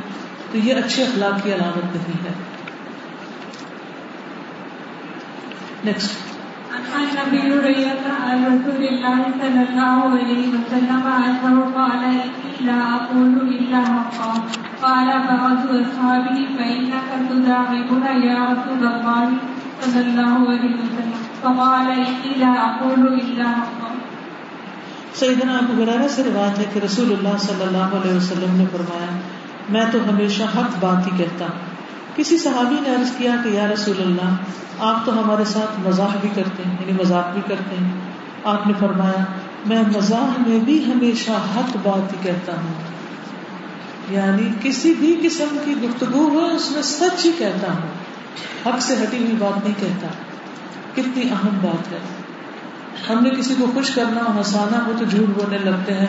تو 0.52 0.58
یہ 0.58 0.76
اچھے 0.76 1.04
اخلاق 1.04 1.44
کی 1.44 1.54
علامت 1.54 1.96
نہیں 1.96 2.26
ہے۔ 2.26 2.34
نیکسٹ 5.84 6.29
عن 6.70 6.82
عن 8.24 8.40
رسول 8.46 8.84
الله 8.88 9.22
صلى 9.42 9.62
الله 9.70 10.00
عليه 10.18 10.48
وسلم 10.48 11.06
قال 11.76 12.04
لا 12.62 12.98
حقا 13.86 14.34
قال 14.82 15.10
بعض 15.30 15.68
تداعبنا 17.30 18.12
يا 18.26 18.42
رسول 18.52 18.84
الله 18.88 19.28
صلى 19.84 20.02
الله 20.02 20.50
عليه 20.50 20.76
وسلم 20.76 21.26
فقال 21.42 21.88
لا 22.40 23.46
حقا 23.46 23.94
سیدنا 25.14 25.54
ابو 25.54 25.84
ہریرہ 25.84 26.08
سے 26.08 26.24
روایت 26.24 26.60
ہے 26.60 26.66
کہ 26.74 26.80
رسول 26.86 27.12
اللہ 27.12 27.38
صلی 27.40 27.62
اللہ 27.62 27.98
علیہ 28.00 28.16
وسلم 28.16 28.56
نے 28.58 28.66
فرمایا، 28.72 29.20
میں 29.70 29.86
تو 29.92 29.98
ہمیشہ 30.10 30.44
حق 30.44 30.78
بات 30.80 31.08
ہی 31.08 31.12
کہتا 31.18 31.46
ہوں۔ 31.46 31.79
کسی 32.20 32.38
صحابی 32.38 32.76
نے 32.82 32.96
عرض 32.96 33.12
کیا 33.18 33.36
کہ 33.44 33.50
یا 33.50 33.68
رسول 33.68 34.02
اللہ، 34.02 34.36
آپ 34.80 35.06
تو 35.06 35.24
ہمارے 35.24 35.46
ساتھ 35.46 35.88
مزاح 35.88 36.16
بھی 36.22 36.30
کرتے 36.36 36.64
ہیں 36.66 36.76
یعنی 36.80 36.92
مذاق 36.92 37.34
بھی 37.34 37.42
کرتے 37.48 37.76
ہیں۔ 37.84 37.92
آپ 38.44 38.68
نے 38.68 38.74
فرمایا، 38.80 39.24
میں 39.66 39.84
مزاح 39.98 40.42
میں 40.48 40.60
بھی 40.60 40.86
ہمیشہ 40.86 41.32
حق 41.32 41.78
بات 41.84 42.14
ہی 42.14 42.18
کہتا 42.22 42.52
ہوں۔ 42.52 42.74
یعنی 44.10 44.50
کسی 44.62 44.94
بھی 44.94 45.20
قسم 45.24 45.58
کی 45.66 45.76
گفتگو 45.84 46.30
ہو 46.30 46.46
اس 46.46 46.72
میں 46.72 46.82
سچ 46.82 47.26
ہی 47.26 47.32
کہتا 47.38 47.68
ہوں۔ 47.68 47.90
حق 48.66 48.82
سے 48.82 48.94
ہٹی 48.94 49.18
ہوئی 49.18 49.36
بات 49.40 49.64
نہیں 49.64 49.80
کہتا۔ 49.80 50.08
کتنی 50.94 51.22
اہم 51.22 51.58
بات 51.62 51.92
ہے۔ 51.92 52.00
ہم 53.10 53.24
نے 53.24 53.30
کسی 53.30 53.56
کو 53.60 53.66
خوش 53.74 53.90
کرنا، 53.90 54.38
ہنسانا 54.38 54.86
ہو 54.86 54.92
تو 55.00 55.06
جھوٹ 55.06 55.30
بولنے 55.30 55.58
لگتے 55.58 55.94
ہیں، 55.94 56.08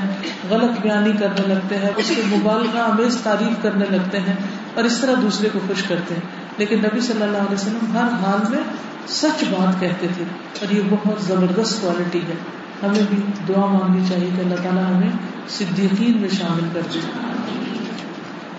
غلط 0.51 0.81
بیانی 0.81 1.13
کرنے 1.13 1.55
لگتے 1.55 1.79
ہیں، 1.79 1.91
اس 1.97 2.13
کے 2.17 2.23
مبالغہ 2.27 2.79
آمیز 2.79 3.19
تعریف 3.23 3.63
کرنے 3.63 3.85
لگتے 3.91 4.21
ہیں۔ 4.21 4.35
اور 4.75 4.85
اس 4.85 4.99
طرح 5.01 5.15
دوسرے 5.23 5.49
کو 5.53 5.59
خوش 5.67 5.83
کرتے 5.83 6.15
ہیں۔ 6.15 6.21
لیکن 6.59 6.79
نبی 6.79 7.01
صلی 7.01 7.23
اللہ 7.23 7.37
علیہ 7.37 7.55
وسلم 7.55 7.97
ہر 7.97 8.09
حال 8.09 8.51
میں 8.51 8.59
سچ 9.09 9.45
بات 9.45 9.81
کہتے 9.81 10.07
تھے۔ 10.15 10.25
اور 10.61 10.71
یہ 10.71 10.83
بہت 10.91 11.23
زبردست 11.23 11.81
کوالٹی 11.81 12.19
ہے۔ 12.19 12.35
ہمیں 12.83 13.03
بھی 13.09 13.23
دعا 13.49 13.67
مانگنی 13.67 14.07
چاہیے 14.09 14.31
کہ 14.37 14.41
اللہ 14.41 14.55
تعالیٰ 14.55 14.95
ہمیں 14.95 15.11
صدیقین 15.49 16.21
میں 16.21 16.29
شامل 16.29 16.69
کر 16.75 16.81
دے۔ 16.95 16.99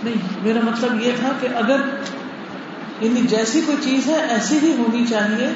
نہیں 0.04 0.44
میرا 0.44 0.60
مطلب 0.64 1.02
یہ 1.02 1.12
تھا 1.20 1.32
کہ 1.42 1.48
اگر 1.56 1.82
یعنی 3.02 3.22
جیسی 3.22 3.62
کوئی 3.66 3.78
چیز 3.84 4.08
ہے 4.08 4.20
ایسی 4.30 4.58
ہی 4.64 4.72
ہونی 4.78 5.06
چاہیے 5.10 5.54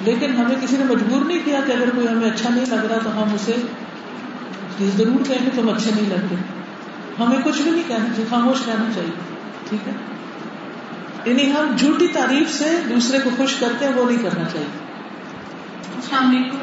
لیکن 0.00 0.36
ہمیں 0.36 0.54
کسی 0.60 0.76
نے 0.76 0.84
مجبور 0.84 1.24
نہیں 1.24 1.38
کیا 1.44 1.60
کہ 1.66 1.72
اگر 1.72 1.90
کوئی 1.94 2.08
ہمیں 2.08 2.30
اچھا 2.30 2.50
نہیں 2.50 2.66
لگ 2.68 2.84
رہا 2.84 2.98
تو 3.04 3.22
ہم 3.22 3.34
اسے 3.34 3.56
یہ 4.78 4.90
ضرور 4.96 5.24
کہیں 5.24 5.38
کہ 5.44 5.50
تم 5.54 5.68
اچھے 5.68 5.90
نہیں 5.94 6.10
لگ 6.10 6.24
رہے 6.30 6.36
ہمیں 7.20 7.38
کچھ 7.44 7.62
بھی 7.62 7.70
نہیں 7.70 7.82
کہنا 7.88 8.04
چاہیے 8.04 8.24
خاموش 8.30 8.56
کہنا 8.64 8.92
چاہیے۔ 8.94 9.10
ٹھیک 9.68 9.88
ہے؟ 9.88 9.92
یعنی 11.24 11.52
ہم 11.52 11.76
جھوٹی 11.76 12.06
تعریف 12.08 12.52
سے 12.52 12.80
دوسرے 12.88 13.18
کو 13.18 13.30
خوش 13.36 13.54
کرتے 13.54 13.84
ہیں 13.84 13.92
وہ 13.92 14.04
نہیں 14.04 14.22
کرنا 14.22 14.44
چاہیے۔ 14.44 14.66
السلام 15.96 16.28
علیکم۔ 16.28 16.56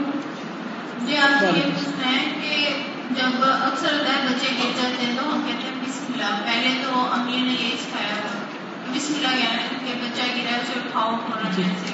جی 1.06 1.18
آپ 1.18 1.40
سے 1.40 1.46
یہ 1.46 1.62
پوچھنا 1.62 2.12
ہے 2.12 2.26
کہ 2.42 2.84
جب 3.10 3.32
اکثر 3.42 3.94
ہوتا 3.94 4.14
ہے 4.14 4.28
بچے 4.28 4.56
گر 4.60 4.72
جاتے 4.76 5.06
ہیں 5.06 5.18
تو 5.18 5.34
ہم 5.34 5.42
کہتے 5.46 5.68
ہیں 5.68 5.82
بسم 5.86 6.14
اللہ۔ 6.14 6.46
پہلے 6.46 6.84
تو 6.84 7.00
امیر 7.12 7.40
نے 7.40 7.52
یہی 7.52 7.78
سکھایا 7.80 8.16
ہوا 8.16 8.40
بسم 8.96 9.14
اللہ 9.18 9.28
کہنا 9.28 9.62
ہے 9.62 9.68
کہ 9.86 9.94
بچہ 10.02 10.22
گرا 10.22 10.56
اسے 10.56 10.74
اٹھاؤ 10.76 11.12
فوراً 11.12 11.52
جی۔ 11.56 11.64
سے 11.64 11.94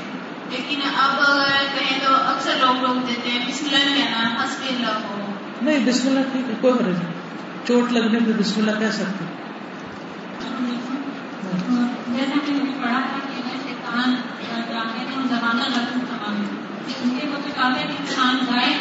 لیکن 0.50 0.80
اب 0.98 1.32
اگر 1.32 1.80
کہیں 1.80 2.00
تو 2.00 2.14
اکثر 2.14 2.52
لوگ 2.60 2.86
روک 2.86 3.10
دیتے 3.10 3.30
ہیں 3.30 3.46
بسم 3.48 3.66
اللہ 3.66 3.96
کہنا 3.96 4.44
حسبی 4.44 4.76
اللہ۔ 4.76 4.88
ہو 4.88 5.29
نہیں، 5.62 5.86
بسم 5.86 6.08
اللہ 6.08 6.20
ٹھیک 6.32 6.50
ہے 6.50 6.54
کوئی 6.62 6.74
حرج 6.74 6.88
نہیں۔ 6.88 7.14
چوٹ 7.68 7.92
لگنے 7.92 8.20
پہ 8.26 8.32
بسم 8.38 8.60
اللہ 8.60 8.72
کہہ 8.80 8.92
سکتے۔ 8.92 9.26
جیسا 12.08 12.40
کہ 12.46 12.54
نے 12.54 12.72
پڑھا 12.82 13.00
تھا 13.00 13.02
کہ 13.02 13.14
اگر 13.14 13.68
شیطان 13.68 14.16
جاتے 14.74 15.00
ہیں 15.00 15.06
زمانہ 15.30 15.64
تمام 15.64 16.46
انسان 18.00 18.38
جائے 18.48 18.74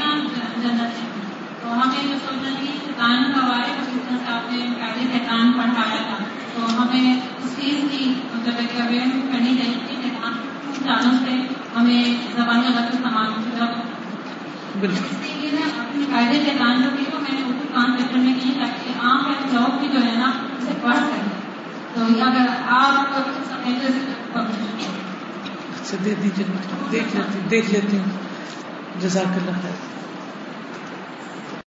جنت 0.63 0.81
میں۔ 0.81 1.25
تو 1.63 1.73
ہمیں 1.73 2.03
جو 2.03 2.09
سوچنا 2.09 2.55
چاہیے 2.55 2.73
شیطان 2.87 3.33
کا 3.33 3.41
بارے 3.41 3.61
میں 3.61 3.81
جس 3.81 3.99
طرح 4.09 4.19
سے 4.19 4.33
آپ 4.33 4.53
نے 4.53 4.59
پہلے 4.59 5.09
شیطان 5.13 5.53
پڑھایا 5.53 6.03
تھا۔ 6.03 6.25
تو 6.55 6.83
ہمیں 6.83 7.21
اس 7.45 7.57
چیز 7.57 7.85
کی 7.91 8.15
مطلب 8.35 8.55
ایک 8.59 8.69
کرنی 9.33 9.57
چاہیے 9.57 9.75
کہ 9.89 9.95
شیطان 10.03 10.33
جانوں 10.85 11.13
سے 11.13 11.55
ہمیں 11.77 12.15
زبان 12.37 12.59
لگن 12.59 13.03
تمام 13.03 13.25
بالکل 13.25 13.29
اس 13.29 13.47
لیے 13.47 13.59
نا 13.59 13.65
اپنے 13.65 13.83
قاعدے 16.11 16.39
بھی 16.97 17.05
وہ 17.15 17.21
میں 17.21 17.33
نے 17.33 17.43
کرنے 18.13 18.33
کی 18.43 18.53
تاکہ 18.59 19.07
عام 19.07 19.33
بھی 19.81 19.89
جو 19.89 20.03
ہے 20.05 20.13
نا 20.17 20.33
اسے 20.59 20.73
پڑھ 20.83 20.97
سکیں 20.97 21.41
تو 21.95 22.25
اگر 22.25 22.47
آپ 22.69 23.17
اچھا 25.83 25.97
دے 26.05 26.15
دیجیے۔ 26.23 26.45
دیکھ 26.93 27.17
لیتی 27.17 27.39
دیکھ 27.51 27.71
لیتی 27.71 27.99
ہوں۔ 27.99 28.05
جزاک 29.01 29.27
اللہ 29.27 29.51
خیر۔ 29.63 30.08